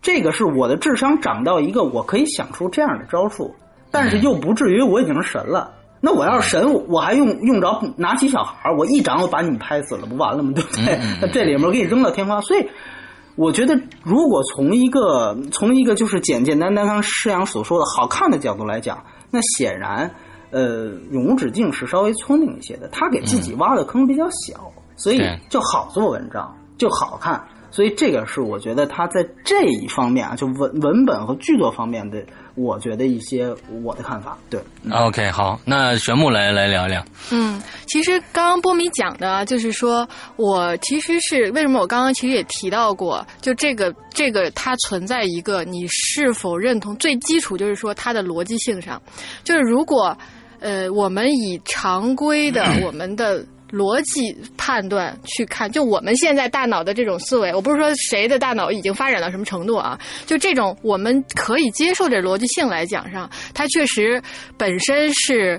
[0.00, 3.54] 这个是我的智商长到一个我可以想出这样的招数，
[3.90, 5.72] 但是又不至于我已经是神了。
[6.04, 10.50] 那我要是神，我还用用着拿起小孩我一掌我把你拍死了，不完了吗？
[10.52, 10.98] 对不对？
[11.20, 12.66] 那 这里面给你扔到天花，所以
[13.34, 20.14] 我觉得，如果从一个从一个就是简简单单刚施阳所说的好看的角度来讲，那显然，
[20.50, 27.42] 呃，永无止境是稍微聪明一些的，他给自己挖的坑比较小，所以就好做文章，就好看。
[27.70, 32.22] 所以这个是我觉得他在这一方面啊，就文文本和剧作方面的，
[32.54, 34.36] 我觉得一些我的看法。
[34.50, 34.60] 对
[34.90, 37.04] ，OK，好，那玄木来来聊一聊。
[37.30, 49.00] 嗯，其实刚刚波米讲的，就是说我其实是为什么我刚刚其实也提到过，就这个这个它存在一个你是否认同最基础，就是说它的逻辑性上，
[49.44, 50.16] 就是如果
[50.60, 53.44] 呃我们以常规的 我们的。
[53.72, 64.22] 逻辑判断去看，就我们现在大脑的这种思维，我不是说谁的大脑已经发展到什么程度啊，就这种我们可以接受的逻辑性来讲上，它确实
[64.58, 65.58] 本身是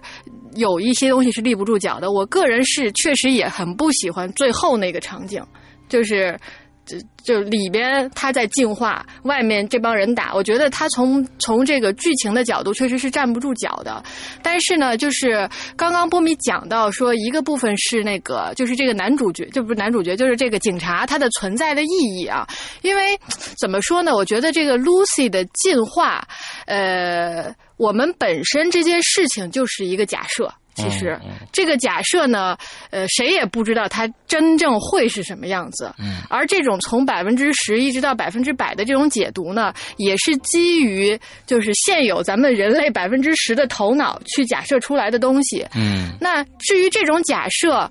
[0.56, 2.12] 有一些东西是立不住脚的。
[2.12, 5.44] 我个人是确实也很不喜欢最后那个场景，
[5.90, 6.40] 就是。
[6.86, 14.04] 就就里边他在进化，外面这帮人打，我觉得他从从这个剧情的角度确实是站不住脚的。
[14.42, 22.46] 但是呢，就是刚刚波米讲到说，一个部分是那个，就是这个男主角，就不是男主角，就是这个警察他的存在的意义啊。
[22.82, 23.18] 因为
[23.58, 24.14] 怎么说呢？
[24.14, 26.28] 我觉得这个 Lucy 的进化，
[26.66, 30.54] 呃，我们本身这件事情就是一个假设。
[30.76, 31.20] 其实
[31.52, 32.58] 这个假设呢，
[32.90, 35.94] 呃，谁也不知道它真正会是什么样子。
[36.00, 45.66] 嗯，而这种从百分之十一直到百分之百的这种解读呢，也是基于就是现有咱们人类百分之十的头脑去假设出来的东西。
[45.76, 47.90] 嗯，那至于这种假设。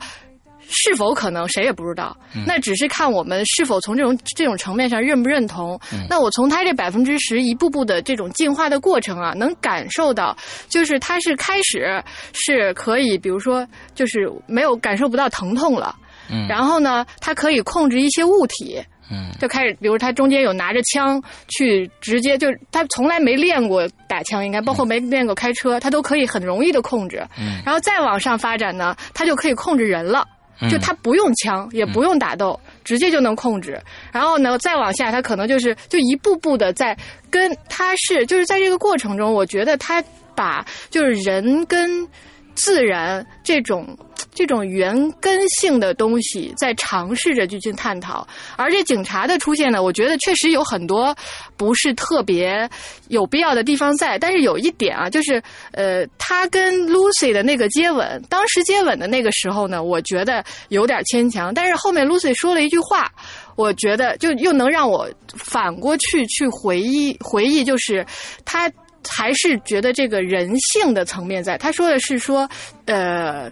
[0.69, 2.17] 是否可能，谁也不知道。
[2.47, 5.79] 那只是看我们是否从这种这种层面上认不认同。
[6.09, 10.37] 那我从他这百分之十一步步的这种进化的过程啊，能感受到，
[10.69, 15.95] 就是他是开始是可以，比如说，就是没有感受不到疼痛了。
[16.31, 16.47] 嗯。
[16.49, 18.83] 然后呢，他可以控制一些物体。
[19.11, 19.31] 嗯。
[19.39, 27.23] 就开始，比如他中间有拿着枪去直接，就他从来没练过打枪，应该包括没练过开车，他都可以很容易的控制。
[27.39, 27.61] 嗯。
[27.65, 30.27] 然后再往上发展呢，他就可以控制人了。
[30.71, 33.81] 就他不用枪，也不用打斗，直接就能控制。
[34.13, 36.97] 然后呢，再往下，他可能就是就一步步的在
[37.31, 40.03] 跟他是就是在这个过程中，我觉得他
[40.35, 42.07] 把就是人跟
[42.55, 43.97] 自然这种。
[44.35, 51.15] 这种原根性的东西在尝试着去去探讨，而这警察的出现呢，我觉得确实有很多
[51.55, 52.67] 不是特别
[53.09, 54.19] 有必要的地方在。
[54.19, 61.53] 但是有一点啊，就是呃，他跟 Lucy 的那个接吻，当时接吻的那个时候呢，我觉得有点牵强。
[61.53, 63.13] 但是后面 Lucy 说了一句话，
[63.55, 68.07] 我觉得就又能让我反过去去回忆回忆，就是
[68.47, 68.73] 他
[69.09, 71.57] 还是觉得这个人性的层面在。
[71.59, 72.49] 他说的是说，
[72.87, 73.51] 呃。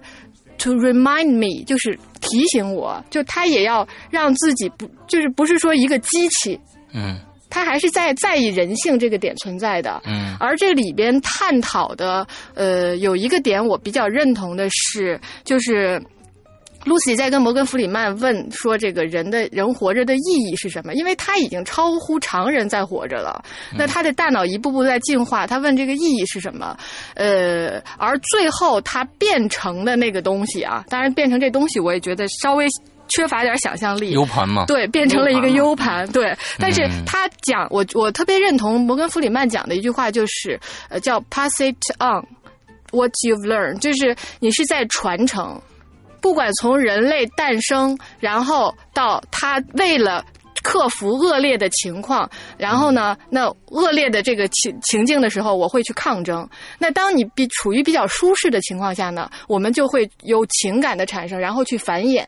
[0.62, 6.60] To remind me，就是提醒我，就他也要让自己不，就是不是说一个机器，
[6.92, 15.98] 嗯，他还是在在意人性这个点存在的，嗯，而这里边探讨的，呃，有一个点我比较认同的是，就是。
[16.84, 23.42] Lucy 在跟摩根·弗里曼问说：“这个人的人活着的意义是什么？”因为他已经超乎常人在活着了。
[23.76, 25.46] 那他的大脑一步步在进化。
[25.46, 26.76] 他问这个意义是什么？
[27.14, 32.66] 呃，而最后他变成的那个东西啊，当然变成这东西，我也觉得稍微
[33.08, 34.12] 缺乏点想象力。
[34.12, 36.10] U 盘嘛，对，变成了一个 U 盘。
[36.10, 42.24] 对，但是他讲我我特别认同摩根·弗里曼讲的一句话，就是呃，叫 “pass it on
[42.90, 45.60] what you've learned”，就是你是在传承。
[46.20, 50.24] 不管从人类诞生，然后到他为了
[50.62, 52.28] 克服恶劣的情况，
[52.58, 56.46] 然后呢，那恶劣的这个情情境的时候，我会去抗争。
[56.78, 62.24] 那当你比处于比较舒适的情况下呢，我们就会有情感的产生，然后去繁衍。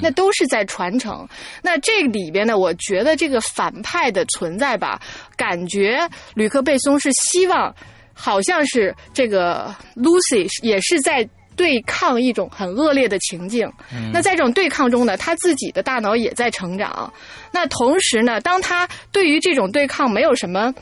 [0.00, 1.28] 那都是在传承。
[1.62, 4.98] 那这里边呢，我觉得这个反派的存在吧，
[5.36, 7.74] 感觉吕克贝松是希望，
[8.14, 11.28] 好像是这个 Lucy 也是在。
[11.56, 13.70] 对抗一种很恶劣的情境，
[14.12, 17.12] 那在这种对抗中呢，他自己的大脑也在成长。
[17.52, 20.74] 那同时呢，当他对于这种对抗没有什么，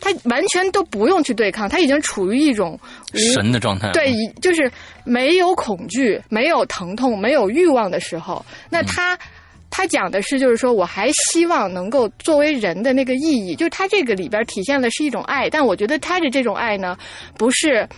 [0.00, 2.78] 他完全都不用去对抗，他已经处于一种
[3.14, 3.90] 神的状态。
[3.92, 4.70] 对，就是
[5.04, 9.18] 没有恐惧、没有疼痛、没有欲望的时候，那他
[9.70, 16.96] 他讲的是，就是说我还希望能够作为人的那个意义，就是他这个里边体现的是一种爱，但我觉得他的这种爱呢，
[17.36, 17.88] 不是。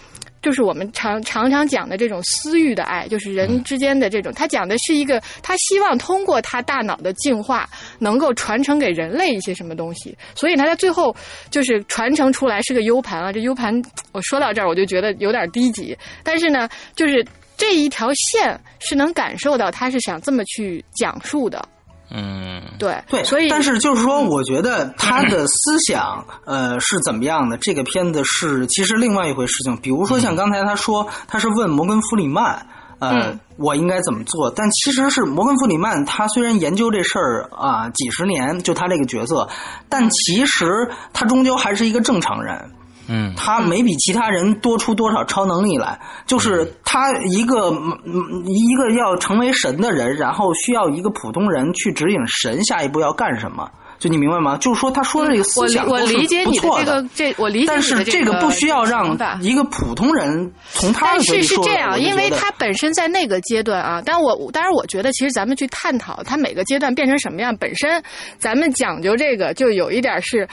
[0.40, 7.68] 就是我们常常常讲的这种私欲的爱，就是人之间的这种，他讲的是一个他希望通过他大脑的进化，
[7.98, 11.14] 能够传承给人类一些什么东西，所以呢，他最后
[11.50, 13.32] 就是传承出来是个 U 盘啊。
[13.32, 13.74] 这 U 盘
[14.12, 17.24] 我说到这儿我就觉得有点低级，但是呢，就是
[17.56, 21.68] 这一条线是能感受到他是想这么去讲述的。
[22.10, 27.58] 嗯，对对，所以但是就是说，我觉得他的思想，呃，是怎么样的？
[27.58, 29.76] 这个片子是其实另外一回事情。
[29.76, 32.66] 比如说，像刚才他说，他是问摩根弗里曼，
[32.98, 34.50] 呃，我应该怎么做？
[34.50, 39.48] 但其实是摩根弗里曼，他虽然研究这事儿啊几十年，就他这个角色，
[39.90, 42.70] 但其实他终究还是一个正常人。
[43.08, 54.56] 嗯，他没比其他人多出多少超能力来，就是他一个嗯一个要成为神的人，然后需要一个普通人去指引神下一步要干什么，就你明白吗？
[54.58, 68.02] 就是说他说的这个思想我我都是理解你的不错这个这我理解但你的这是这个不需要让一个普通人从他但的嘴里说，是是这样，因为他本身在那个阶段啊，但我当然我觉得，其实咱们去探讨他每个阶段变成什么样，本身
[68.38, 70.46] 咱们讲究这个就有一点是，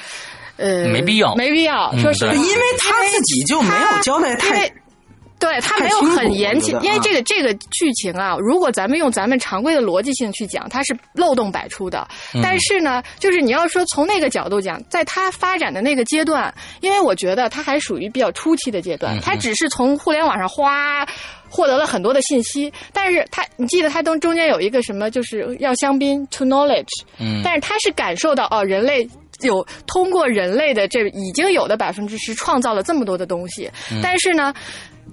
[0.57, 1.91] 呃，没必要没必要。
[1.93, 4.71] 嗯说实话，因为他自己就没有交代因太。
[5.37, 12.07] 对他没有很严谨因为啊这个这个剧情啊，如果咱们用咱们常规的逻辑性去讲，它是漏洞百出的。
[12.33, 21.05] 嗯但是呢，就是你要说从那个角度讲，在它发展的那个阶段，因为我觉得它还属于比较初期的阶嗯段，它只是从互联网上哗
[21.49, 26.87] 获得了很多的信息，但是它你记得它中中间有一个什么，就是要香槟 to knowledge，
[27.19, 29.07] 嗯但是他是感受到哦，人类
[29.45, 33.69] 有通过人类的这已经有的百分之十创造了这么多的东西，
[34.01, 34.53] 但是呢，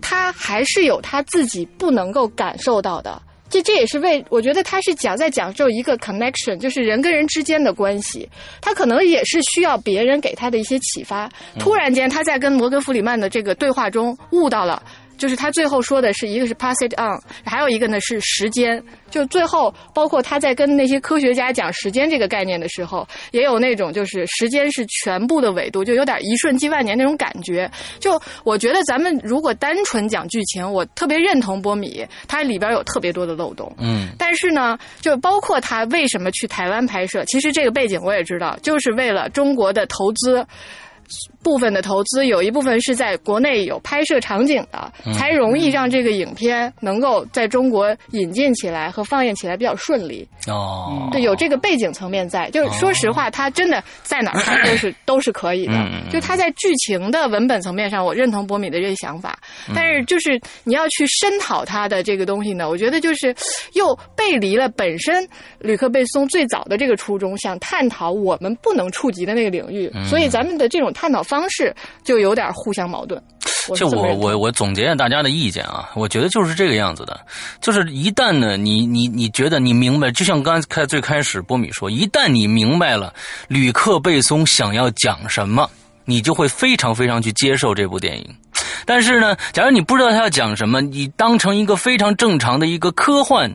[0.00, 3.20] 他还是有他自己不能够感受到的。
[3.48, 8.26] 这这也是为我觉得他是讲在讲究一个 connection，就是人跟人之间的关系，
[8.62, 11.30] 他可能也是需要别人给他的一些启发。
[11.58, 14.82] 突然间他在跟摩根弗里曼的这个对话中悟到了。
[15.16, 18.82] 就是他最后说的是一个是 pass it on，还有一个呢是时间。
[19.10, 27.70] 就最后包括他在跟那些科学家讲时间这个概念的时候，也有那种就是时间是全部的纬度，就有点一瞬即万年那种感觉。
[28.00, 33.70] 就我觉得咱们如果单纯讲剧情，我特别认同波米，它里边有特别多的漏洞。
[33.78, 40.46] 嗯但是呢，就包括他为什么去台湾拍摄，其实这个背景我也知道，就是为了中国的投资。
[41.42, 50.26] 部分的投资有一部分是在国内有拍摄场景的，才容易让这个影片能够在中国引进起来和放映起来比较顺利。
[50.48, 52.48] 哦，对，有这个背景层面在。
[52.50, 55.72] 就是说实话，它真的在哪儿拍都是都是可以的。
[56.10, 59.38] 就它在剧情的文本层面上，我认同博米的这个想法。
[59.74, 63.34] 但是就是你要去深讨它的这个东西呢，我觉得就是
[63.74, 65.26] 又背离了本身
[65.58, 69.90] 吕克贝松最早的这个初衷，想探讨我们不能触及的那个领域。
[70.08, 71.74] 所以咱们的这种探讨方式
[72.04, 73.18] 就有点互相矛盾。
[73.70, 77.18] 我就我我我总结一下大家的意见啊，我觉得就是这个样子的，
[77.62, 83.14] 就是一旦呢，你你你觉得你明白，就像刚才最开始波米说，一旦你明白了
[83.48, 85.70] 吕克贝松想要讲什么，
[86.04, 88.36] 你就会非常非常去接受这部电影。
[88.84, 93.50] 但是呢，假如你不知道他要讲什么，你当成一个非常正常的一个科幻。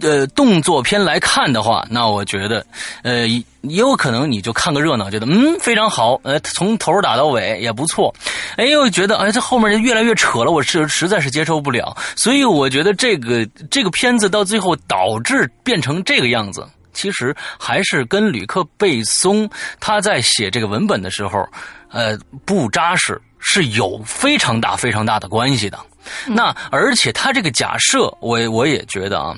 [0.00, 2.64] 呃，动作片来看的话，那我觉得，
[3.02, 8.14] 呃，也有可能你就看个热闹，觉得嗯非常好，呃，从头打到尾也不错，
[8.56, 19.48] 哎，又觉得哎这后面越来越扯了，我是实在是接受不了，所以我觉得这个这个片子到最后导致变成这个样子，其实还是跟吕克贝松
[19.78, 21.46] 他在写这个文本的时候，
[21.90, 25.78] 呃，不扎实是有非常大非常大的关系的。
[26.26, 29.34] 那而且他这个假设，我我也觉得啊，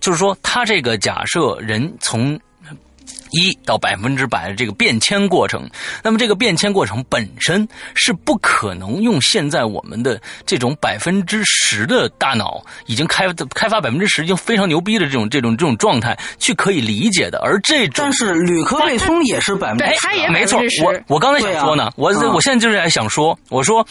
[0.00, 2.38] 就是说他这个假设人从。
[3.30, 5.68] 一到百分之百的这个变迁过程，
[6.02, 23.86] 那么这个变迁过程本身是不可能用现在我们的这种百分之十的大脑已经开开发百分之十已经非常牛逼的这种这种这种状态去可以理解的，而这种但是吕克贝松也是百分之对他也没错我我刚才想说呢，我我现在就是在想说，我说，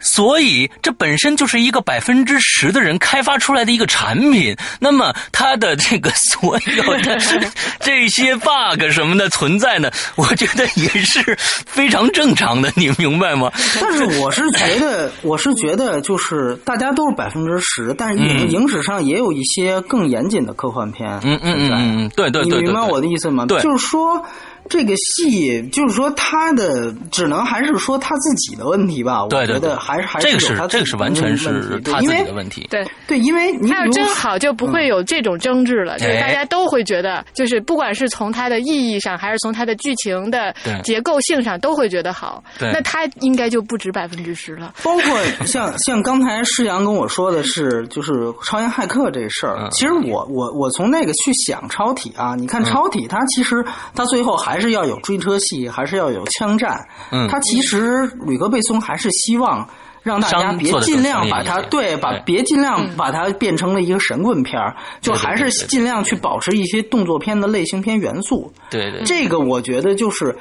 [0.00, 7.18] 所以这本身就是一个百分之十的人开发出来的一个产品，那么它的这个所有的
[7.80, 13.50] 这些 bug 什么的存在呢，我觉得也是非常正常的，你明白吗？
[13.80, 21.08] 但是我是觉得， 我是觉得，就是大家都是百分之十，但是影、史上也有一些更严谨的科幻片。
[21.24, 23.46] 嗯嗯嗯嗯，对对对对，你明白我的意思吗？
[23.46, 24.22] 对就是说，
[24.68, 29.24] 这个戏就是说他的只能还是说他自己的问题吧。
[29.24, 32.66] 我对对对觉得还是还这个是有他这个是完全是问题对他自己因为的问题。
[32.70, 35.98] 对，对，因为他要真好，就不会有这种争执了。
[35.98, 42.42] 就大家都会觉得，就是不管是从它的意义上，还是从它的剧情的结构性上，都会觉得好。
[42.58, 44.74] 对那他应该就不止百分之十了。
[44.82, 48.12] 包括像像刚才施阳跟我说的是，就是
[48.44, 49.56] 超英骇客这事儿。
[49.60, 53.64] 嗯其实我我我从那个去想超体啊，你看超体，它其实
[53.94, 56.86] 它最后还是要有追车戏，还是要有枪战。
[57.10, 59.68] 嗯它其实吕克贝松还是希望。
[60.02, 68.52] 让大家别尽量把它对，把别尽量把它变成了一个神棍片儿，就还是尽量去保持一些动作片的类型片元素。
[68.70, 70.36] 对对，这个我觉得就是。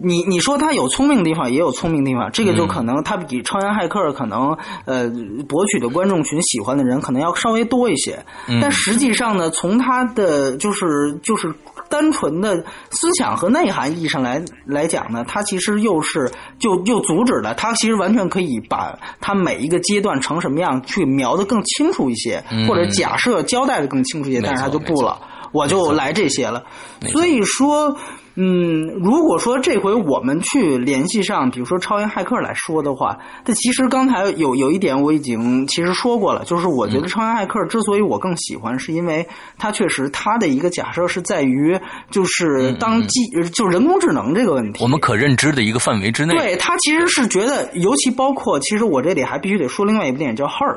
[0.00, 5.10] 你你说他有聪明的地方，也有聪明的地方，这个就嗯可能他比《超人骇客》可能呃
[5.48, 11.52] 博取的观众群喜欢的人可能要稍微多一些，嗯但实际上呢，从他的就是就是
[11.88, 25.20] 单纯的思想和内涵意义上来来讲呢，它其实又是就又阻止了，它其实完全可以把它每一个阶段成什么样去描得更清楚一些，嗯或者假设交代的更清楚一些，但是它就不了。
[25.52, 26.64] 我就来这些了。
[27.12, 27.96] 所以说，
[28.34, 39.26] 嗯，如果说这回我们去联系上，比如说超验骇客来说的话，这其实刚才有有一点我已经其实说过了，就是我觉得超验骇客之所以我更喜欢，是因为
[39.58, 41.78] 它确实它的一个假设是在于，
[42.10, 43.20] 就是当机
[43.52, 46.36] 就人工智能这个问题，我们可认知的一个范围之内。
[46.36, 50.76] 对他其实是觉得，尤其包括，其实我这里还必须得说另外一部电影叫《Her》，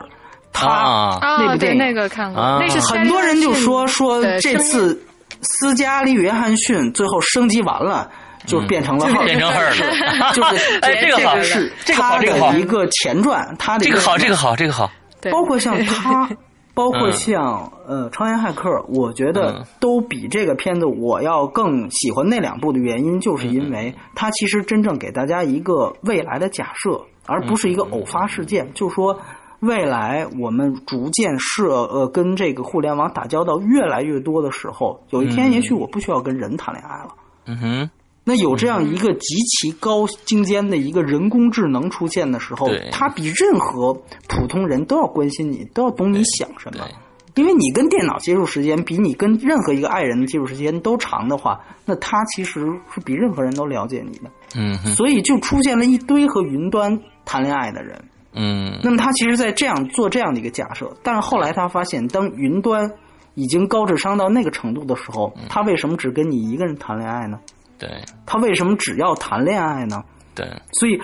[0.54, 5.02] 他、啊那部电影那个看过，啊那是很多人就说说这次
[5.42, 8.10] 斯嘉丽·约翰逊最后升级完了。
[8.48, 14.90] 就变成了变成 Her 了就是 哎这个好是这个好他这个好的一个前传，他的这个好，这个好，这个好。
[15.32, 16.28] 包括像 他，
[16.74, 28.74] 包括嗯像呃《超人骇客》，我觉得嗯都比这个片子我要更喜欢那两部的原因，就是因嗯为它其实真正给大家一个未来的假设，而不是一嗯个偶发事件。
[28.74, 29.20] 就是说，
[29.62, 37.16] 未来我们逐渐设呃跟这个互联网打交道越来越多的时候，有一天也许我不需要跟人谈恋爱了。
[37.46, 37.90] 嗯哼，
[38.24, 43.94] 那有这样一个极其高精尖的一个人工智能出现的时候对，它比任何
[44.28, 46.96] 普通人都要关心你，都要懂你想什么对。
[47.36, 58.04] 因为你跟电脑接触时间比你跟任何一个爱人的接触时间都长的话，那他其实是比任何人都了解你的，嗯哼，所以就出现了一堆和云端谈恋爱的人。
[58.34, 58.80] 嗯。
[58.84, 62.92] 那么他其实，在这样做这样的一个假设，但是后来他发现，当云端
[63.36, 67.40] 已经高智商到那个程度的时候，他为什么只跟你一个人谈恋爱呢？
[67.78, 67.90] 对。
[68.26, 70.04] 他为什么只要谈恋爱呢？
[70.34, 70.98] 对，所以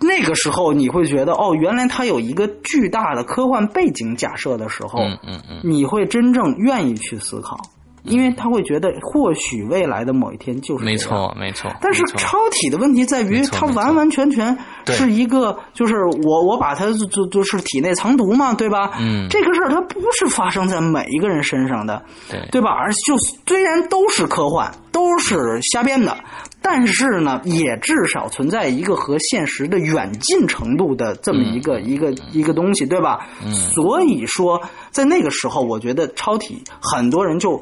[0.00, 7.56] 那个时候你会觉得，哦，原来他有一个巨大的科幻背景假设的时候，嗯嗯嗯，你会真正愿意去思考，
[8.04, 10.96] 因为他会觉得，或许未来的某一天就是没。
[10.96, 11.68] 错没错。
[11.80, 18.92] 但是超体的问题在于它完完全全是一个，就是我我把它就就就是体内藏毒嘛，对吧？
[19.00, 22.00] 嗯这个事儿它不是发生在每一个人身上的，
[22.30, 22.70] 对对吧？
[22.70, 23.16] 而就
[23.48, 26.16] 虽然都是科幻，都是瞎编的，
[26.60, 33.26] 但是呢，也至少存在一个和现实的远近程度的这么一个、一个一个东西，对吧？
[33.44, 34.60] 嗯所以说，
[34.92, 37.60] 在那个时候，我觉得超体很多人就。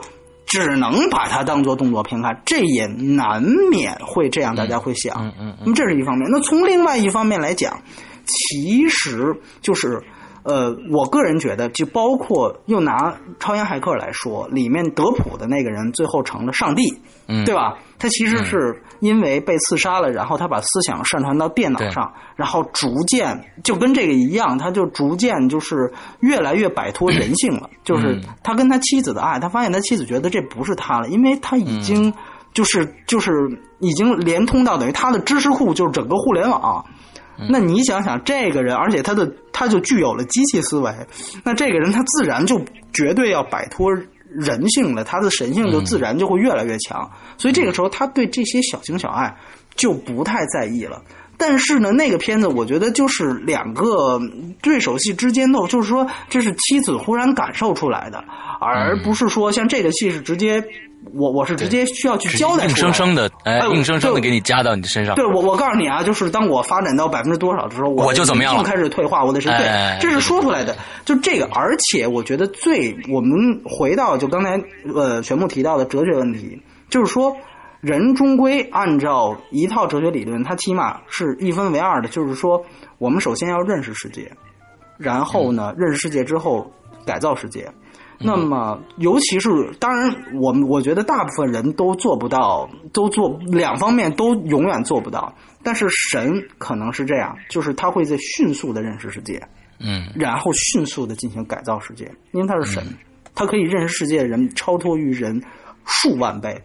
[0.50, 3.40] 只能把它当做动作片看，这也难
[3.70, 5.14] 免会这样，大家会想。
[5.16, 6.28] 嗯嗯那么这是一方面。
[6.28, 7.80] 那从另外一方面来讲，
[8.26, 10.02] 其实就是
[10.42, 16.82] 呃，我个人觉得，就包括又拿超英骇客来说，里面德普的那个人最后成了上帝，
[17.28, 17.76] 嗯对吧？
[17.98, 27.68] 他其实是因为被刺杀了，然后他把思想上传到电脑上，然后逐渐就跟这个一样，他就逐渐就是越来越摆脱人性了。
[27.84, 32.10] 就是嗯他跟他妻子的爱，他发现他妻子觉得这不是他了，因为他已经
[32.54, 33.30] 就是就是
[33.80, 36.82] 已经连通到等于他的知识库就是整个互联网。
[37.48, 40.92] 那你想想，这个人，而且他的他就具有了机器思维，
[41.44, 42.60] 那这个人他自然就
[42.92, 43.90] 绝对要摆脱
[44.28, 47.10] 人性了，他的神性就自然就会越来越强。
[47.38, 49.34] 所以这个时候，他对这些小情小爱
[49.74, 51.02] 就不太在意了。
[51.36, 54.20] 但是呢，那个片子我觉得就是两个
[54.60, 58.22] 对手戏之间的，就是说这是妻子忽然感受出来的，
[58.60, 60.62] 而不是说像这个戏是直接，
[61.14, 65.14] 我我是直接需要去交代硬出来生生的，哎哎，硬生生的就给你加到你身上。
[65.14, 70.76] 对我，我告诉你啊，就是当我发展到百分之多少的时候，我我就怎么样了开始退化，我的是对，哎这是说出来的。
[71.04, 74.62] 就这个，而且我觉得最我们回到就刚才
[74.94, 77.34] 呃全部提到的哲学问题，就是说
[77.80, 82.62] 人终归按照一套哲学理论，它起码是一分为二的，就是说
[82.98, 84.30] 我们首先要认识世界，
[84.98, 86.70] 然后呢，认识世界之后
[87.06, 87.66] 改造世界。
[88.22, 89.48] 那么，尤其是
[89.78, 95.34] 当然，我们我觉得大部分人都做不到，都做两方面都永远做不到。
[95.62, 99.42] 但是神可能是这样，就是他会在迅速的认识世界，
[99.78, 102.84] 嗯然后迅速的进行改造世界，因为他是神，
[103.34, 105.42] 他可以认识世界的人超脱于人
[105.86, 106.62] 数万倍。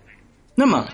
[0.55, 0.85] 那么，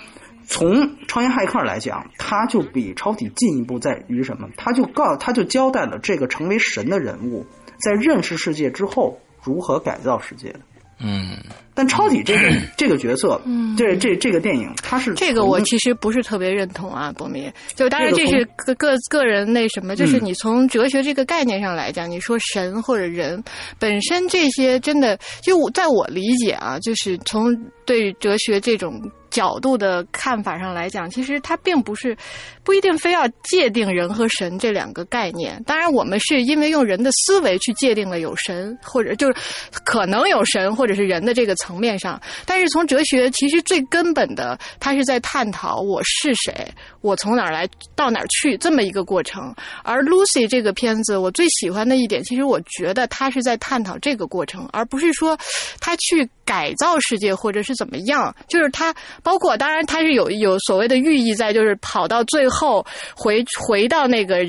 [0.47, 4.47] 从超验骇客来讲，他就比超体进一步在于什么？
[4.57, 7.45] 他就告，他就交代了这个成为神的人物
[7.77, 10.59] 在认识世界之后如何改造世界的。
[11.03, 11.35] 嗯
[11.73, 12.41] 但超体这个
[12.77, 17.51] 这个角色，嗯这这这个电影，它是这个我其实不是特别认同啊，博明。
[17.73, 23.43] 就当然这是个个个人那什么，就是嗯你从哲学这个概念上来讲，你说神或者人
[23.79, 27.51] 本身这些真的，就在我理解啊，就是从
[27.83, 29.01] 对哲学这种
[29.31, 32.15] 角度的看法上来讲，其实它并不是
[32.63, 35.61] 不一定非要界定人和神这两个概念。
[35.65, 39.33] 当然，我们是因为用人的思维去界定了有神，或者就是
[39.83, 42.21] 可能有神或者是人的这个层面上。
[42.45, 46.53] 但是从哲学其实最根本的，它是在探讨我是谁，
[46.99, 49.55] 我从哪儿来到哪儿去这么一个过程。
[49.83, 55.37] 而 Lucy 这个片子，我最喜欢的一点，其实我觉得它是在探讨这个过程，而不是说
[55.79, 58.35] 他去改造世界或者是怎么样。
[58.47, 58.93] 就是他
[59.23, 64.45] 包括，当然它是有有所谓的寓意在，就是跑到最后回回到那个。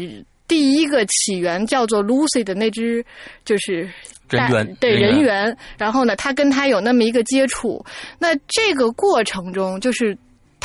[0.49, 3.03] 第一个起源叫做 Lucy 的那只，
[3.43, 3.89] 就是
[4.29, 5.57] 人猿对人猿。
[5.79, 7.83] 然后呢，他跟他有那么一个接触。
[8.19, 10.15] 那这个过程中，就是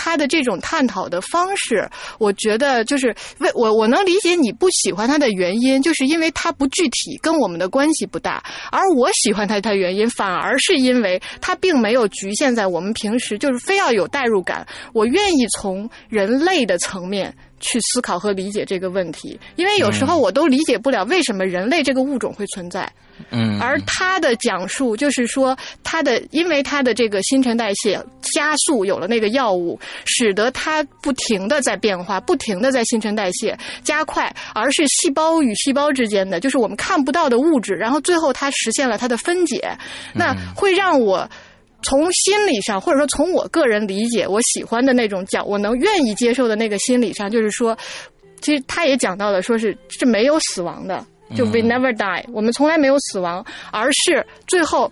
[0.07, 1.85] 他的这种探讨的方式，
[2.17, 8.41] 我觉得就是为我我能理解你不喜欢他的原因，就是因为他不具体，跟我们的关系不大。
[8.71, 17.35] 而我喜欢他，他原因反而是因为他并没有局限在我们平时就是非要有代入感，我愿意从人类的层面。
[17.59, 22.91] 去思考和理解这个问题，因为有时候我都理解不了为什么人类这个物种会存在。
[23.31, 39.75] 嗯，而他的讲述就是说，他的因为他的这个新陈代谢加速，有了那个药物，使得他不停的在变化，不停的在新陈代谢加快，而是细胞与细胞之间的，就是我们看不到的物质，然后最后它实现了它的分解，
[40.13, 41.27] 那会让我。
[41.87, 47.77] 从心理上，或者说从我个人理解，我喜欢的那种讲，我能愿意接受的那个心理上，就是说，
[48.41, 54.91] 其实他也讲到了，说是是没有死亡的，就 we never die，、我们从来没有死亡，而是最后。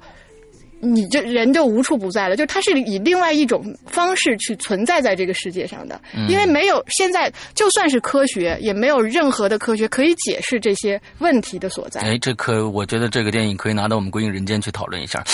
[0.86, 12.02] 你这人就无处不在了，就它是以另外一种方式去存在在这个世界上的，因为没有现在就算是科学，也没有任何的科学可以解释这些问题的所在。
[12.02, 15.24] 哎，这可我觉得这个电影可以拿到我们《归隐人间》去讨论一下。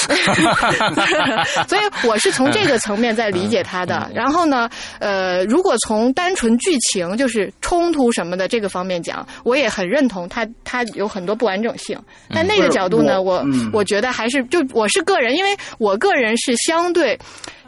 [1.67, 4.09] 所以我是从这个层面在理解它的。
[4.13, 11.97] 然后呢，呃，如果从单纯剧情就是冲突什么的这个方面讲，我也很认同它，它有很多不完整性。
[12.29, 13.43] 但那个角度呢，我
[13.73, 17.19] 我觉得还是就我是个人，因为我个人是相对。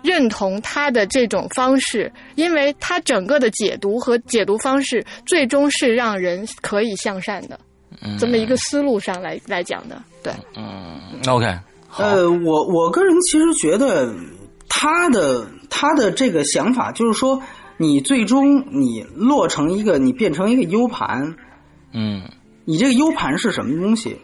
[0.03, 7.57] 认同他的这种方式，因为他整个的解读和解读方式，最终是让人可以向善的，
[8.19, 10.03] 这么一个思路上来来讲的。
[10.21, 11.45] 对，嗯，OK，
[11.97, 14.13] 呃，我我个人其实觉得
[14.67, 17.41] 他的他的这个想法就是说，
[17.78, 21.38] 你最终你落成一个，你变成一个 U 盘，
[21.93, 22.30] 嗯
[22.65, 24.19] 你这个 U 盘是什么东西？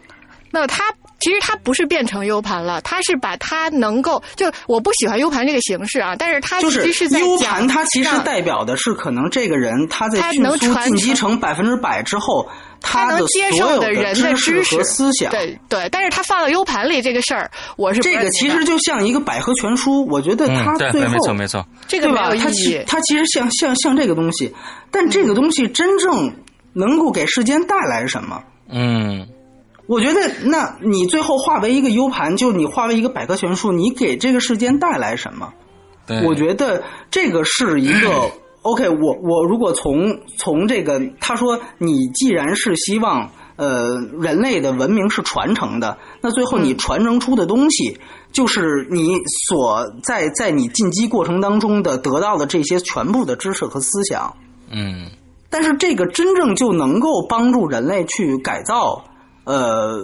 [0.50, 12.48] 那它其实它不是变成 U 盘了，它是把它能够就我不喜欢 U 盘这个形式啊，但是它其就是实是在 U 盘，它其实代表的是可能这个人他在他迅速晋级成百分之百之后，
[12.80, 15.30] 他能接所有受人的知识和思想。
[15.30, 22.34] 对对，但是他放到 U 盘里这个事儿，我是这个其实就像一个百科全书，我觉得嗯，对，它最后、没错没错，这个没有？
[22.34, 22.84] 意对吧它其义。
[22.86, 24.54] 它其实像像像这个东西，
[24.90, 26.32] 但这个东西真正
[26.72, 28.42] 能够给世间带来什么？
[28.72, 29.28] 嗯
[29.90, 35.52] 我觉得，那你最后化为一个 U 盘，就你化为一个百科全书，你给这个世间带来什么？
[36.06, 38.30] 对，我觉得这个是一个
[38.62, 39.18] OK 我。
[39.20, 47.98] 我如果从从这个，他说你既然是希望呃人类的文明是传承的，那最后你传承出的东西，
[48.30, 49.16] 就是你
[49.48, 54.36] 所在在你进击过程当中的得到的这些全部的知识和思想。
[54.70, 55.10] 嗯
[55.52, 59.02] 但是这个真正就能够帮助人类去改造，
[59.44, 59.98] 呃，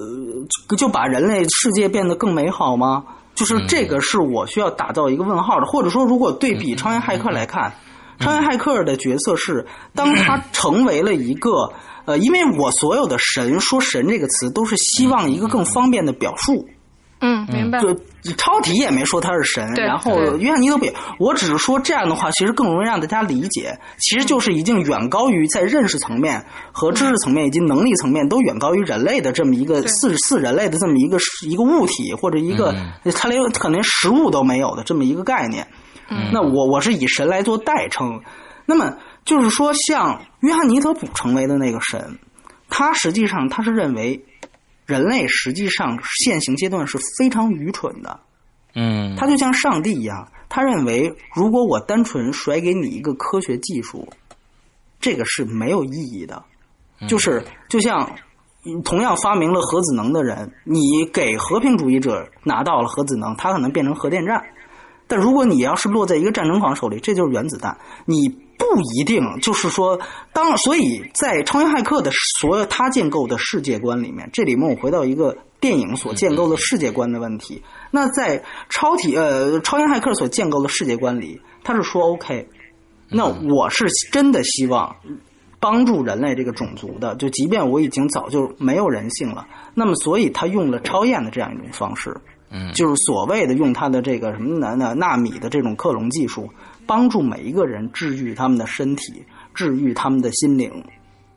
[0.77, 3.05] 就把人类世界变得更美好吗？
[3.35, 7.75] 就是这个是我需要打造一个问号的，或者说，如果对比超越骇客来看，
[8.19, 11.71] 超越骇客的角色是当他成为了一个
[12.07, 16.67] 呃，因为我所有的神说神这个词都是希望一个更方便的表述，
[17.21, 17.81] 嗯，明白。
[17.81, 17.95] 就
[18.37, 29.89] 超体也没说他是神，然后约翰尼德比，我只是说这样的话，其实更容易让大家理解，其实就是已经远高于在认识层面和知识层面以及能力层面都远高于人类的这么一个对。
[29.89, 32.75] 似似人类的这么一个一个物体或者一个
[33.15, 35.67] 他连可能实物都没有的这么一个概念。
[36.11, 36.31] 嗯。
[36.33, 38.21] 那我我是以神来做代称，
[38.67, 42.19] 那么就是说，像约翰尼德普成为的那个神，
[42.69, 44.25] 他实际上他是认为
[44.87, 48.21] 人类实际上现行阶段是非常愚蠢的，
[48.75, 54.09] 嗯，他就像上帝一样，他认为如果我单纯甩给你一个科学技术，
[55.01, 56.43] 这个是没有意义的，
[57.07, 58.11] 就是就像。
[58.85, 64.43] 同样发明了核子能的人，你给和平主义者拿到了核子能，他可能变成核电站。
[65.07, 67.79] 但如果你要是落在一个战争狂手里，这就是原子弹。
[68.07, 68.29] 你
[68.59, 70.01] 不一定就是说，
[70.33, 77.63] 当所以在超验骇客的所有他建构的世界观里面，这里面我回到一个电影所建构的世界观的问题。
[77.91, 82.49] 那在超体呃超验骇客所建构的世界观里，他是说 OK，
[83.09, 84.97] 那我是真的希望
[85.61, 92.17] 帮助人类这个种族的，就即便我已经早就没有人性了，那么所以他用了超验的这样一种方式。
[92.49, 96.49] 嗯，就是所谓的用他的这个什么纳纳纳米的这种克隆技术，
[96.87, 99.25] 帮助每一个人治愈他们的身体，
[99.55, 100.85] 治愈他们的心灵。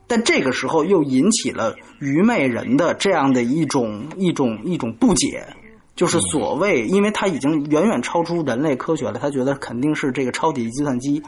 [0.06, 5.46] 但这个时候又引起了愚昧人的这样的一种一种一种不解，
[5.94, 11.22] 就是所谓，因为他已经远远超出人类科学了，他觉得肯定是这个超级计算机，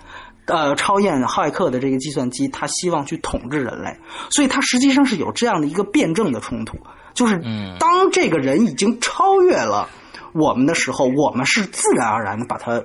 [0.47, 3.97] 呃，超验骇客的这个计算机，他希望去统治人类，
[4.31, 6.77] 所以他实际上是有这样的一个辩证的冲突，
[7.15, 7.41] 就是
[7.79, 9.89] 当这个人已经超越了
[10.33, 12.83] 我们的时候，我们是自然而然的把他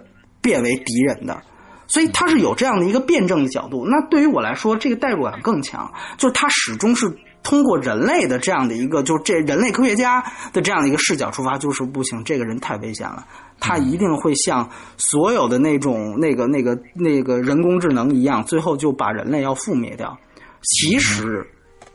[0.48, 1.42] 变为敌人的。
[1.90, 3.86] 所以他是有这样的一个辩证的角度。
[3.86, 7.06] 那对于我来说，这个代入感更强，就是他始终是
[7.44, 10.22] 通过人类的这样的一个，就是这人类科学家
[10.52, 13.26] 的这样的一个视角出发，就是不行，这个人太危险了，
[13.60, 20.18] 他一定会像所有的那种那个那个那个人工智能一样，最后就把人类要覆灭掉。
[20.64, 21.48] 其实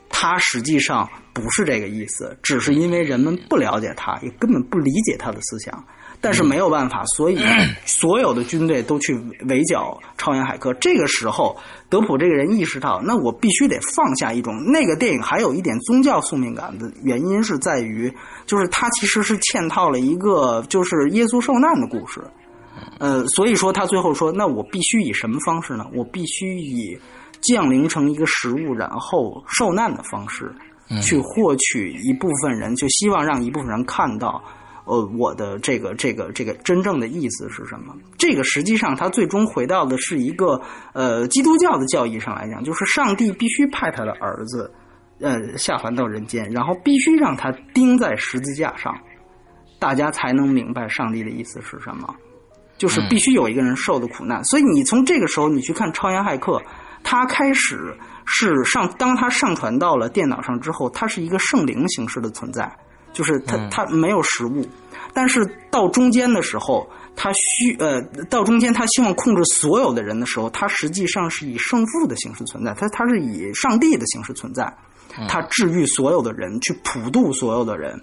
[0.09, 5.85] 他实际上不是这个意思，只是因为人们不了解他，也根本不理解他的思想。
[6.23, 7.37] 但是没有办法，所以
[7.85, 9.13] 所有的军队都去
[9.49, 10.73] 围剿超验海克。
[10.75, 11.57] 这个时候，
[11.89, 18.09] 德普这个人意识到，那我必须得放下一种那个电影还有一点宗教宿命感的原因是在于，
[18.45, 22.21] 就是他其实是嵌套了一个就是耶稣受难的故事。
[22.99, 25.85] 呃，所以说他最后说，那我必须以什么方式呢？
[25.93, 26.97] 我必须以
[27.41, 30.55] 降临成一个食物，然后受难的方式，
[31.01, 34.41] 去获取一部分人，就希望让一部分人看到。
[34.85, 37.95] 呃，我的这个这个这个真正的意思是什么？
[38.17, 40.61] 这个实际上，他最终回到的是一个
[40.93, 44.71] 呃基督教的教义上来讲，就是上帝必须派他的儿子
[45.19, 48.93] 呃下凡到人间，然后必须让他钉在十字架上，
[49.79, 52.13] 大家才能明白上帝的意思是什么。
[52.75, 56.57] 就是必须有一个人受的苦难，所以你从这个时候你去看《超验骇客》，
[57.03, 62.69] 他开始是上，当他上传到了电脑上之后，它是一个圣灵形式的存在。
[63.13, 64.67] 就是他他没有实物，
[65.13, 74.65] 但是到中间的时候，他需呃到中间他希望控制所有的人的时候，他实际上是以圣父的形式存在，他他是以上帝的形式存在，
[75.27, 78.01] 他治愈所有的人，去普渡所有的人。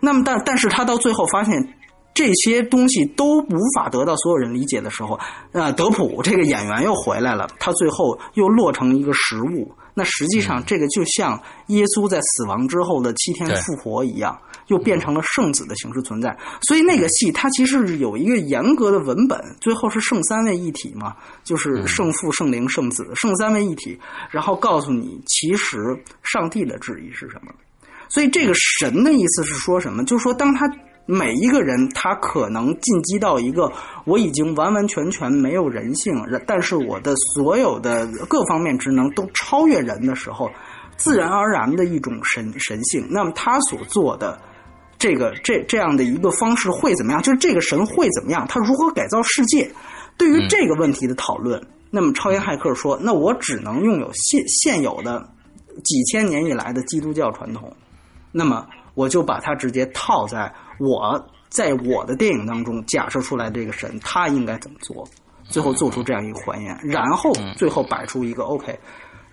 [0.00, 1.74] 那么但但是他到最后发现
[2.14, 5.18] 这些东西都无法得到所有人理解的时候，
[5.52, 9.74] 呃，德普这个演员又回来了，他最后又落成一个实物。
[9.94, 14.36] 那实际上，这个就像耶稣在死亡之后的七天复活一样，
[14.66, 16.36] 又变成了圣子的形式存在。
[16.62, 21.14] 所以那个戏它其实是有一个严格的文本，最后是圣三位一体嘛，
[21.44, 23.98] 就是圣父、圣灵、圣子，圣三位一体，
[24.30, 27.52] 然后告诉你其实上帝的旨意是什么。
[28.08, 30.04] 所以这个神的意思是说什么？
[30.04, 30.68] 就是说当他。
[31.06, 33.70] 每一个人，他可能进击到一个
[34.06, 36.14] 我已经完完全全没有人性，
[36.46, 40.50] 但是我的所有的各方面职能都超越人的时候，
[40.96, 43.06] 自然而然的一种神神性。
[43.10, 44.40] 那么他所做的
[44.98, 47.20] 这个这这样的一个方式会怎么样？
[47.20, 48.46] 就是这个神会怎么样？
[48.48, 49.70] 他如何改造世界？
[50.16, 55.28] 对于这个问题的讨论，那么超验骇客说：“那我只能拥有现现有的
[55.84, 57.76] 几千年以来的基督教传统，
[58.32, 65.08] 那么我就把它直接套在。”我在我的电影当中假设出来这个神，他应该怎么做？
[65.50, 68.78] 最后做出这样一个还原，然后最后摆出一个 OK，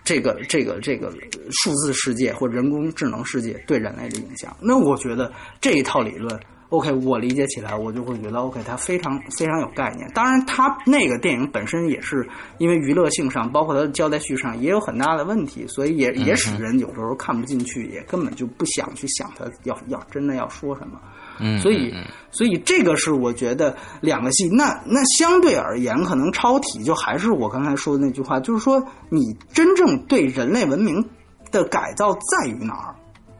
[0.04, 1.10] 这个这个这个
[1.50, 4.54] 数字世界或人工智能世界对人类的影响。
[4.60, 6.38] 那我觉得这一套理论
[6.68, 10.06] OK，我理解起来我就会觉得 OK，它非常非常有概念。
[10.14, 12.28] 当然，它那个电影本身也是
[12.58, 21.00] 因为娱乐性上，包括它的交代叙事上也有很大的问题，所以也也使人有时候看不进去，也根本就不想去想它要要真的要说什么。
[21.44, 21.92] 嗯，所以
[22.30, 28.80] 所以这个是我觉得两个戏，那那相对而言，可能超体就还是我刚才说的那句话，就是说
[29.10, 31.04] 你真正对人类文明
[31.50, 32.94] 的改造在于哪儿？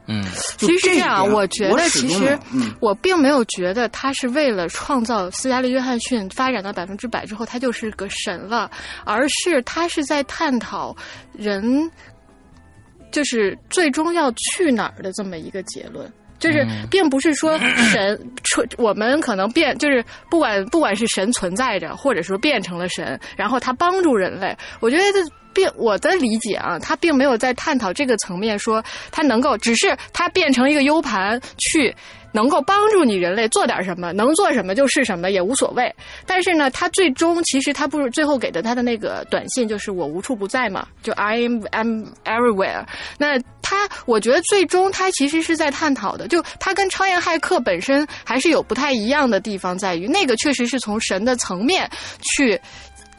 [0.08, 0.24] 嗯，
[0.58, 2.36] 其实是这样，我觉得其实
[2.80, 8.68] 我并没有觉得他是为了创造斯嘉丽·约翰逊发展到百分之百之后，他就是个神了，
[9.04, 10.94] 而是他是在探讨
[11.32, 11.88] 人
[13.12, 16.12] 就是最终要去哪儿的这么一个结论。
[16.42, 17.56] 就是，并不是说
[17.92, 24.56] 神， 出我们可能变，就是不管不管是神存在着，或者说变成了神，然后他帮助人类。
[24.80, 25.02] 我觉得
[25.54, 28.82] 并我的理解啊，他并没有在探讨这个层面，说
[29.12, 31.94] 他能够，只是他变成一个 U 盘去。
[32.32, 35.94] 能够帮助你人类做点什么，能做什么就是什么，也无所谓。
[36.26, 42.84] 但是呢，他最终其实他不是最后给的他的那个短信就是我无处不在嘛，就 I am I'm everywhere。
[43.18, 51.88] 那他，我觉得最终他其实是在探讨的，就他跟超验骇客本身还是有不太一样的地方，在于那个确实是从神的层面
[52.20, 52.60] 去。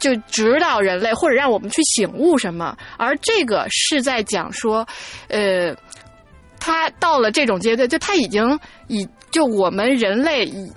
[0.00, 4.86] 就指导人类，或者让我们去醒悟什么，而这个是在讲说，
[5.28, 5.74] 呃，
[6.64, 8.58] 他到了这种阶段，就他已经
[8.88, 10.72] 以就我们人类以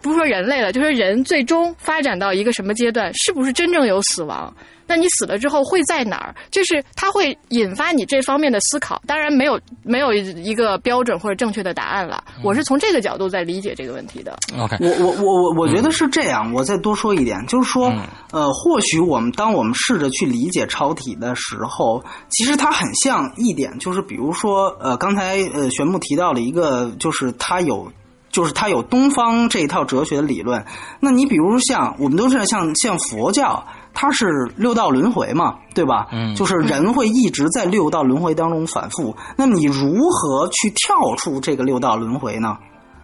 [0.00, 4.54] 不是说人类了，就是人最终发展到一个什么阶段，是不是真正有死亡？
[4.86, 6.34] 那你死了之后会在哪儿？
[6.50, 9.00] 就是它会引发你这方面的思考。
[9.06, 12.22] 当然没有没有一个标准或者正确的答案了。
[12.42, 14.36] 我是从这个角度在理解这个问题的。
[14.58, 17.92] OK，我我我我我觉得是这样，我再多说一点，就是说，
[18.30, 27.90] 呃，或许我们当我们试着去理解超体的时候，其实它很像一点，就是比如说，呃，刚才呃玄木提到了一个，就是它有。
[28.28, 30.62] 就是它有东方这一套哲学的理论，
[31.00, 33.66] 那你比如像我们都知道，像像佛教，
[33.98, 36.06] 它是六道轮回嘛，对吧？
[36.12, 39.16] 嗯就是人会一直在六道轮回当中反复。
[39.38, 42.58] 那么你如何去跳出这个六道轮回呢？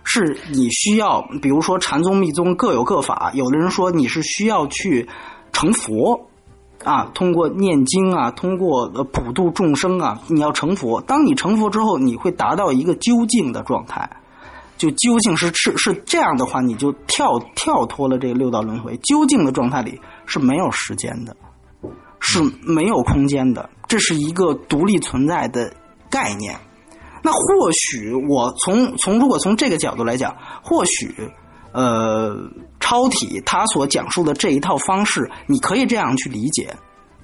[0.04, 5.08] 是你需要，比如说禅宗、密宗各有各法，有的人说你是需要去
[5.50, 6.28] 成佛。
[6.84, 11.00] 啊，通过念经啊，通过呃普度众生啊，你要成佛。
[11.02, 14.10] 当你成佛之后，你会达到一个究竟的状态。
[14.76, 18.96] 就究竟是是是这样的话，你就跳跳脱了这个六道轮回。
[19.04, 20.00] 究竟的状态里
[20.32, 21.36] 是没有时间的，
[22.18, 25.70] 是没有空间的，这是一个独立存在的
[26.08, 26.58] 概念。
[27.22, 31.14] 那或许我从从如果从这个角度来讲，或许
[31.72, 32.34] 呃
[32.80, 36.74] 超体它所讲述的这一套方式，你可以这样去理解。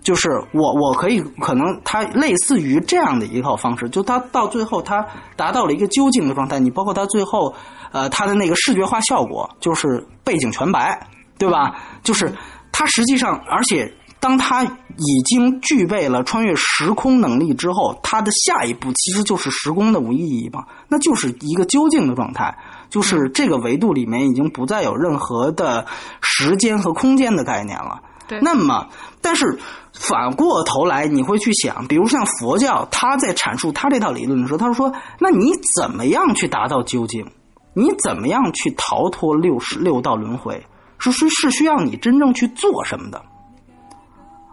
[0.01, 5.05] 就是我，我可以可能它类似于这样的一套方式，就它到最后它
[5.35, 6.61] 达到了一个究竟的状态。
[6.61, 7.55] 你包括它最后，
[7.91, 11.75] 呃，它的那个视觉化效果，就是背景全白，对吧？
[12.05, 12.33] 就是
[12.79, 22.57] 它实际上，而且当它已经具备了穿越时空能力之后，它的下一步其实就是时空的无意义嘛，那就是一个究竟的状态，
[22.89, 25.87] 就是这个维度里面已经不再有任何的
[26.23, 28.01] 时间和空间的概念了。
[28.29, 28.87] 对那么，
[29.21, 29.59] 但是
[29.93, 35.51] 反过头来，你会去想，比如像佛教，他在阐述他这套理论的时候，他说：“那你
[35.81, 37.27] 怎么样去达到究竟？
[37.75, 40.65] 你怎么样去逃脱六十六道轮回？
[40.99, 43.23] 是是是需要你真正去做什么的，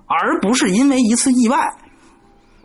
[0.08, 1.58] 而不是因为一次意外。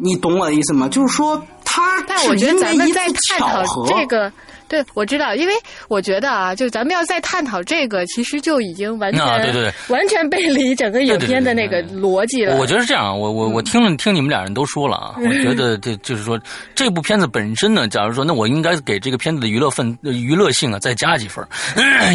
[0.02, 0.88] 你懂我的意思吗？
[0.88, 3.86] 就是说，他但我是觉得咱们因为一次在探讨巧合。
[3.86, 4.32] 这个，
[4.70, 5.52] 对我知道，因为
[5.88, 12.56] 我觉得啊，就咱们要再探讨这个，其实就已经完全、啊对对对完全背离整个影片的那个逻辑了。
[12.56, 16.38] 我觉得是这样，我我我听了听你们俩人都说了啊， 我觉得这就是说
[16.74, 21.44] 这部片子本身呢，假如说那我应该给这个片子的娱乐分呃娱乐性啊再加几分，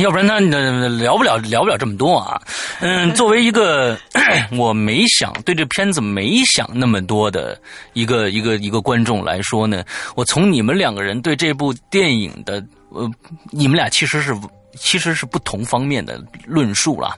[0.01, 2.41] 要不然那那聊不了聊不了这么多啊。
[2.80, 3.97] 嗯， 作为一个
[4.58, 7.60] 我没想对这片子没想那么多的
[7.93, 9.84] 一个一个一个观众来说呢，
[10.16, 13.12] 我从你们两个人对这部电影的呃，
[13.52, 14.34] 你们俩其实是
[14.78, 17.18] 其实是不同方面的论述了。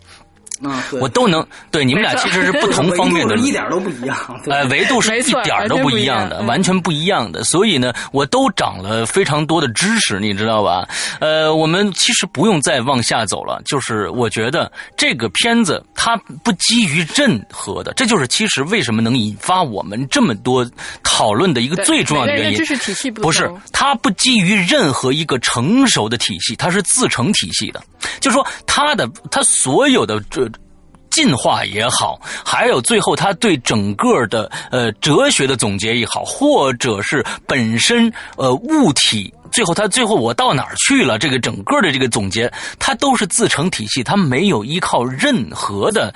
[0.62, 4.42] 嗯，对我都能对你们俩其实是不同 方面的维度是一点都不一样。
[4.44, 7.44] 对呃，维度是一点儿都不一样的，完全不一样的。
[7.44, 10.88] 所以呢，我都长了非常多的知识，你知道吧？
[11.20, 13.62] 呃，我们其实不用再往下走了。
[13.66, 20.68] 就是我觉得这个片子它不基于任何的，这就是其实为什么能引发我们这么多
[21.04, 22.66] 讨论的一个最重要的原因每个人的。
[22.66, 27.82] 知识体系不不是，它不基于任何一个成熟的体系，它是自成体系的。
[28.20, 30.47] 就是说，它的它所有的这。
[31.18, 46.14] 进化也好，还有最后他对整个的呃哲学的总结也好，或者是本身呃物体，最后他最后我到哪儿去了，这个整个的这个总结，它都是自成体系，它没有依靠任何的，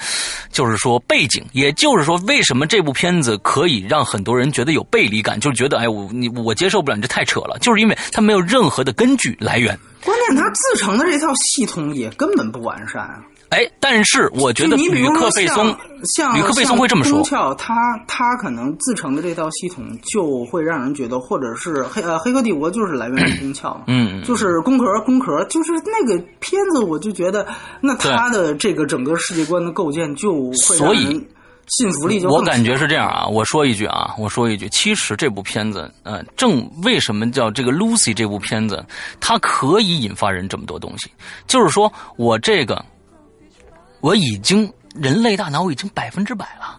[0.52, 1.44] 就是说背景。
[1.52, 9.76] 也就是说，为什么这部片子可以让很多人觉得有背离感，就是觉得哎我你我接受不了，你这太扯了，就是因为它没有任何的根据来源。
[10.06, 13.18] 关键它自成的这套系统也根本不完善啊。
[13.52, 15.76] 哎，但是我觉得吕克贝松，
[16.16, 17.76] 像吕克贝松会这么说，像他
[18.08, 27.46] 他可能自成的这套系统就会让人觉得，或者是黑呃黑客帝国就是来源于宫壳，嗯，就是宫壳宫壳，就是那个片子，我就觉得
[27.82, 31.22] 那他的这个整个世界观的构建就会所以
[31.68, 38.82] 信服力就我感觉是这样啊，我说一句啊，我说一句，其实这部片子，呃，正为什么叫这个 Lucy 这部片子，
[39.20, 41.12] 它可以引发人这么多东西，
[41.48, 42.82] 就是说我这个。
[44.02, 46.78] 我已经人类大脑已经百分之百了，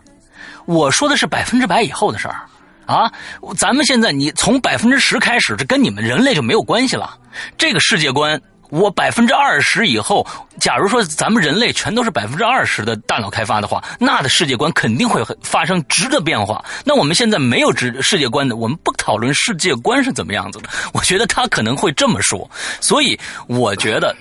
[0.67, 2.47] 我说的是百分之百以后的事儿
[2.85, 3.11] 啊！
[3.57, 7.17] 咱们现在你从百分之十开始，这跟你们人类就没有关系了。
[7.57, 8.39] 这个世界观，
[8.71, 10.27] 我百分之二十以后，
[10.59, 16.63] 假如说咱们人类全都是百分之二十的大脑开发的话，那的世界观肯定会发生质的变化。
[16.85, 20.69] 那我们现在没有质世界观的，我们不讨论世界观是怎么样子的。
[20.93, 22.51] 我觉得他可能会这么说，
[22.81, 24.15] 所以我觉得。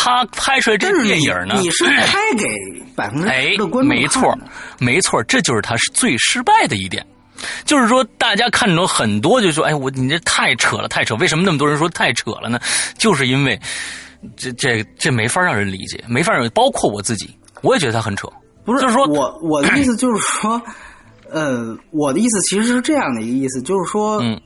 [0.00, 1.56] 他拍出来这电影呢？
[1.60, 2.46] 你是拍给
[2.94, 4.38] 百分之十的观众没错，
[4.78, 7.04] 没错，这就是他是最失败的一点。
[7.64, 11.16] 就是说，大家看着很多就说：“哎，我你这太扯了，太扯！
[11.16, 12.60] 为什么那么多人说太扯了呢？
[12.96, 13.60] 就是因为
[14.36, 18.28] 这这这没法让人理解，没法让包括我自己，我也觉得他很扯。
[18.64, 20.62] 不是，就是说我我的意思就是说，
[21.28, 24.40] 呃，我的意思其实是这样的一个意思，就是说，嗯，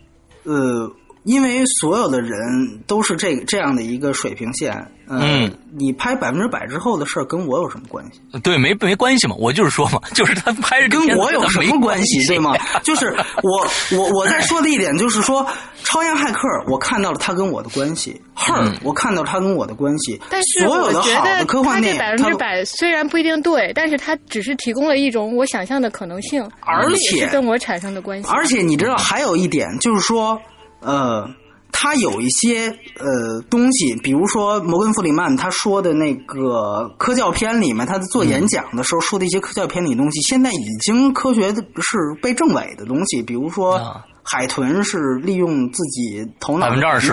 [0.44, 0.90] 呃。
[1.24, 8.20] 因为所有的人都是这这样的一个水平线，嗯，你拍百分之百之后的事儿跟我有什么关系？
[8.40, 12.56] 对，没没关系嘛，我就是说嘛， 就是他拍跟我有什么关系，对吗？
[12.82, 13.66] 就是我
[13.96, 15.46] 我我在说的一点就是说，
[15.84, 28.28] 超验骇客，我看到了他跟我的关系，Her，我看到他跟我的关系，但是所有的好的科幻电影，百分之百虽然不一定对，但是他只是提供了一种我想象的可能性，而且跟我产生的关系。
[28.32, 30.40] 而且你知道还有一点就是说。
[30.82, 31.28] 呃，
[31.70, 32.68] 他有一些
[32.98, 43.22] 呃东西，比如说摩根弗里曼他说的那个科教片里面，他在做演讲的时候说的一些科教片里东西，现在已经科学的是被证伪的东西。
[43.22, 43.80] 比如说，
[44.22, 47.12] 海豚是利用自己头脑百分之二十，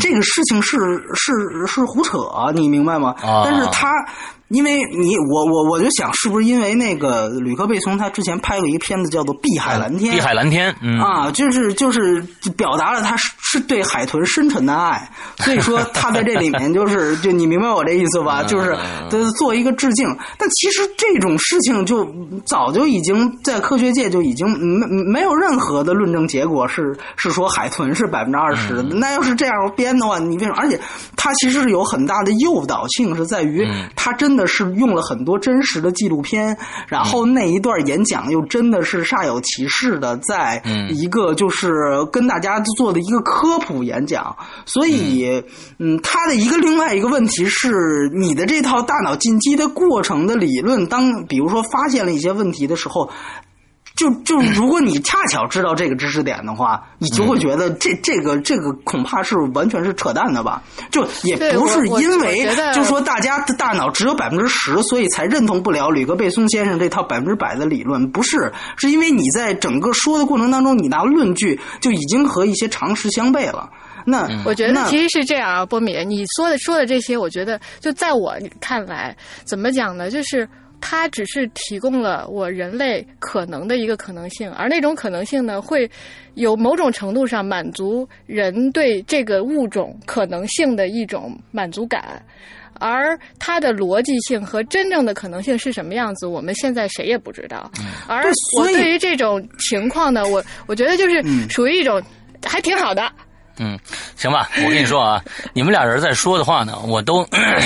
[0.00, 0.78] 这个事情是
[1.14, 2.18] 是是胡扯，
[2.54, 3.14] 你明白吗？
[3.44, 3.88] 但是他。
[4.50, 10.12] 因为你我我我就想，是不是因为那个吕克贝松他之前拍过一个片子叫做《碧海蓝天》？
[10.14, 12.20] 碧海蓝天，啊，就是就是
[12.56, 18.42] 表达了他是对海豚深沉的爱，所以说他在这里面 就是就你明白我这意思吧？
[18.42, 18.76] 就是
[19.38, 20.08] 做一个致敬。
[20.36, 22.04] 但其实这种事情就
[22.44, 28.82] 早就已经在科学界就已经没没有任何的论证结果是是说海豚是百分之二十的。
[28.82, 30.56] 那要是这样编的话，你为什么？
[30.56, 30.80] 而且
[31.16, 34.39] 他其实是有很大的诱导性，是在于他真的。
[34.46, 36.56] 是用了很多真实的纪录片，
[36.88, 41.70] 然后那一段演讲又真的是煞有其事的，在一个就是
[42.12, 44.36] 跟大家做的一个科普演讲，
[44.66, 45.42] 所以，
[45.78, 53.10] 嗯，他的一个另外一个问题是，你的这套大脑进击的过程的理论，当比如说发现了一些问题的时候。
[54.00, 60.62] 就就如果你恰巧知道这个知识点的话，你就会觉得这这个这个恐怕是完全是扯淡的吧？
[60.90, 68.50] 就也不是因为就说大家的大脑只有百分之十，所以才认同不了吕格贝松先生这套百分之百的理论，不是？
[68.78, 73.68] 是因为你在整个说的过程当中，你拿论据就已经和一些常识相悖了。
[74.06, 80.10] 那我觉得其实是这样啊，波米，你说的说的这些，我觉得就在我看来，怎么讲呢？
[80.10, 80.48] 就是。
[80.80, 85.88] 它只是提供了我人类可能的一个可能性，而那种可能性呢，会
[86.34, 92.22] 有某种程度上满足人对这个物种可能性的一种满足感，
[92.78, 97.70] 而它的逻辑性和真正的可能性是什么样子，我们现在谁也不知道。
[98.08, 98.24] 而
[98.58, 102.02] 我对于这种情况呢，我我觉得就是属于一种
[102.44, 103.10] 还挺好的。
[103.62, 103.78] 嗯，
[104.16, 107.18] 行吧，我跟你说啊， 你们俩人在说的话呢，我都，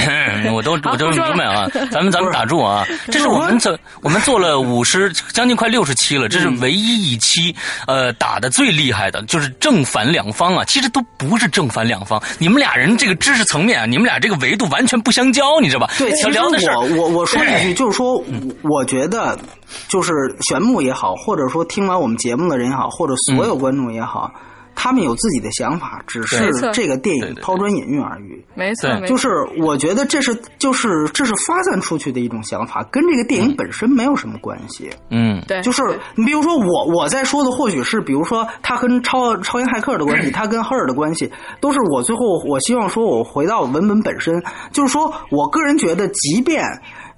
[0.53, 1.69] 我都，我都明白啊。
[1.93, 7.55] 咱们咱们打住啊，这是我们这我们做了五十将近快六十期了，这是唯一一期
[7.87, 15.93] 呃打的最厉害的，就是正反两方啊，其实都不是正反两方，你们俩人这个知识层面啊，你们俩这个维度完全不相交，你知道吧？
[15.97, 18.21] 对，其实我我我说一句， 就是说，
[18.63, 19.39] 我觉得
[19.87, 20.13] 就是
[20.49, 24.33] 玄木也好，或者说听完我们节目的人也好，或者所有观众也好。
[24.75, 28.45] 他们有自己的想法，只是这个电影抛砖引玉而已。
[28.55, 29.29] 没错，就是
[29.63, 34.91] 我觉得这是就是这是发散出去的一种想法，跟这个电影本身没有什么关系。
[35.11, 35.83] 嗯，对，就是
[36.15, 46.65] 你比如说我我在说的，或许是比如说他跟超超英骇客的关系，他跟赫尔的关系，都是我最后我希望说我回到文本本身，就是说我个人觉得，即便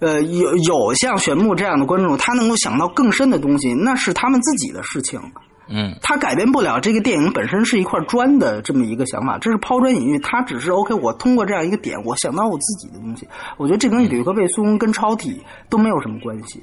[0.00, 5.20] 呃有有像玄牧这样的观众，他能够想到更深的东西，那是他们自己的事情。
[5.68, 10.18] 嗯，它改变不了这个电影本身是一块砖的这么一个想法，这是抛砖引玉。
[10.20, 13.26] 它只是 OK，我通过这样一个点，我想到我自己的东西。
[13.56, 16.62] 我觉得这东西吕克贝松跟超体都没有什么关系。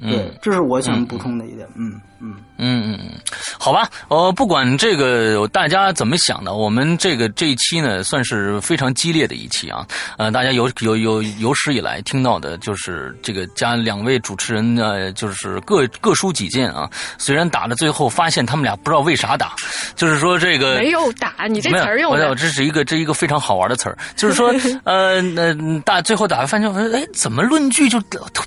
[0.00, 1.66] 对，这是我想补充的一点。
[1.76, 3.20] 嗯嗯嗯嗯嗯，
[3.58, 9.86] 好吧，呃，不管这个大家怎么想的，我们这个这一期呢，算是非常激烈的一期啊。
[10.18, 16.88] 呃，大家有有有有史以来听到的，就是这个加两位主持人呢，就是各各抒己见啊。
[17.16, 19.54] 虽然打到最后发现他们俩不知道为啥打，
[19.96, 24.54] 就是说这个没有打，你这词儿用的，这是一个这一个非常好玩的词儿，就是说
[24.84, 27.98] 呃那大最后打发现哎怎么论据就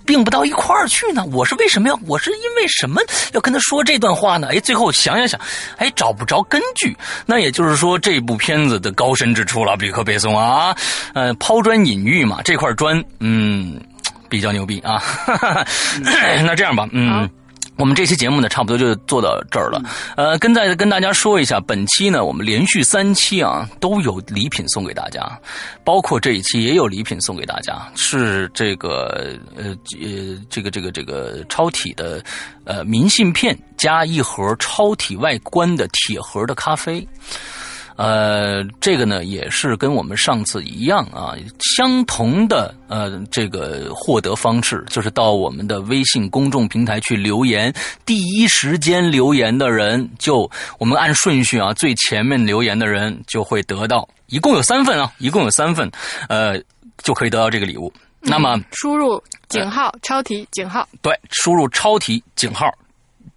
[0.06, 1.26] 并不到一块儿去呢？
[1.32, 2.00] 我是为什么要？
[2.06, 3.02] 我是因为什么
[3.34, 4.50] 要跟他说这段话呢？
[4.52, 5.40] 哎，最后想想想，
[5.78, 6.96] 哎，找不着根据。
[7.26, 10.76] 那也就是说，这部片子的高深之处了，比克贝松啊，
[11.14, 13.80] 呃，抛砖引玉嘛，这块砖，嗯，
[14.30, 15.02] 比较牛逼啊。
[16.46, 17.30] 那这样吧，嗯。
[17.76, 19.82] 我们这期节目呢，差不多就做到这儿了。
[20.16, 25.22] 呃，跟再跟大家说一下，本期呢，我们连续三期啊，都有礼品送给大家，
[25.84, 32.24] 包括这一期也有礼品送给大家，是这个呃呃这个这个这个超体的
[32.64, 37.06] 呃明信片加一盒超体外观的铁盒的咖啡。
[37.96, 41.36] 呃，这个呢也是跟我们上次一样啊，
[41.76, 47.74] 相同的呃这个获得方式，就是到我们的微信公众平台去留言，
[48.06, 55.90] 第一时间留言的人就我们按顺序啊，最前面留言的人就会得到，一共有三份啊，一共有三份，
[56.30, 56.60] 呃，
[57.04, 57.94] 就可以得到这个礼物。
[58.22, 62.68] 那么输入井号超题井号，对，输入超题井号。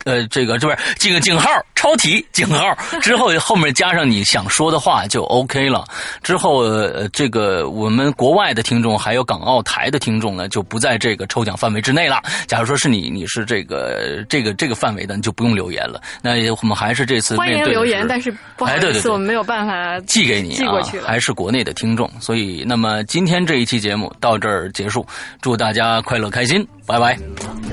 [0.07, 5.85] 呃，这个这不是这个井号超题井号之后后面加上你想说的话就 OK 了。
[6.23, 12.23] 之后呃，这个我们国外的听众还有港澳台的听众呢，就不在这个抽奖范围之内了。
[12.47, 16.01] 假如说是你你是这个这个这个范围的，你就不用留言了。
[16.23, 22.09] 那我们还是这次欢迎留言，但是不好意思，我们没有办法寄给你寄过去还是国内的听众。
[22.21, 25.05] 所以，那么今天这一期节目到这儿结束，
[25.41, 27.19] 祝大家快乐开心，拜拜，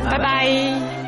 [0.09, 1.02] 拜拜。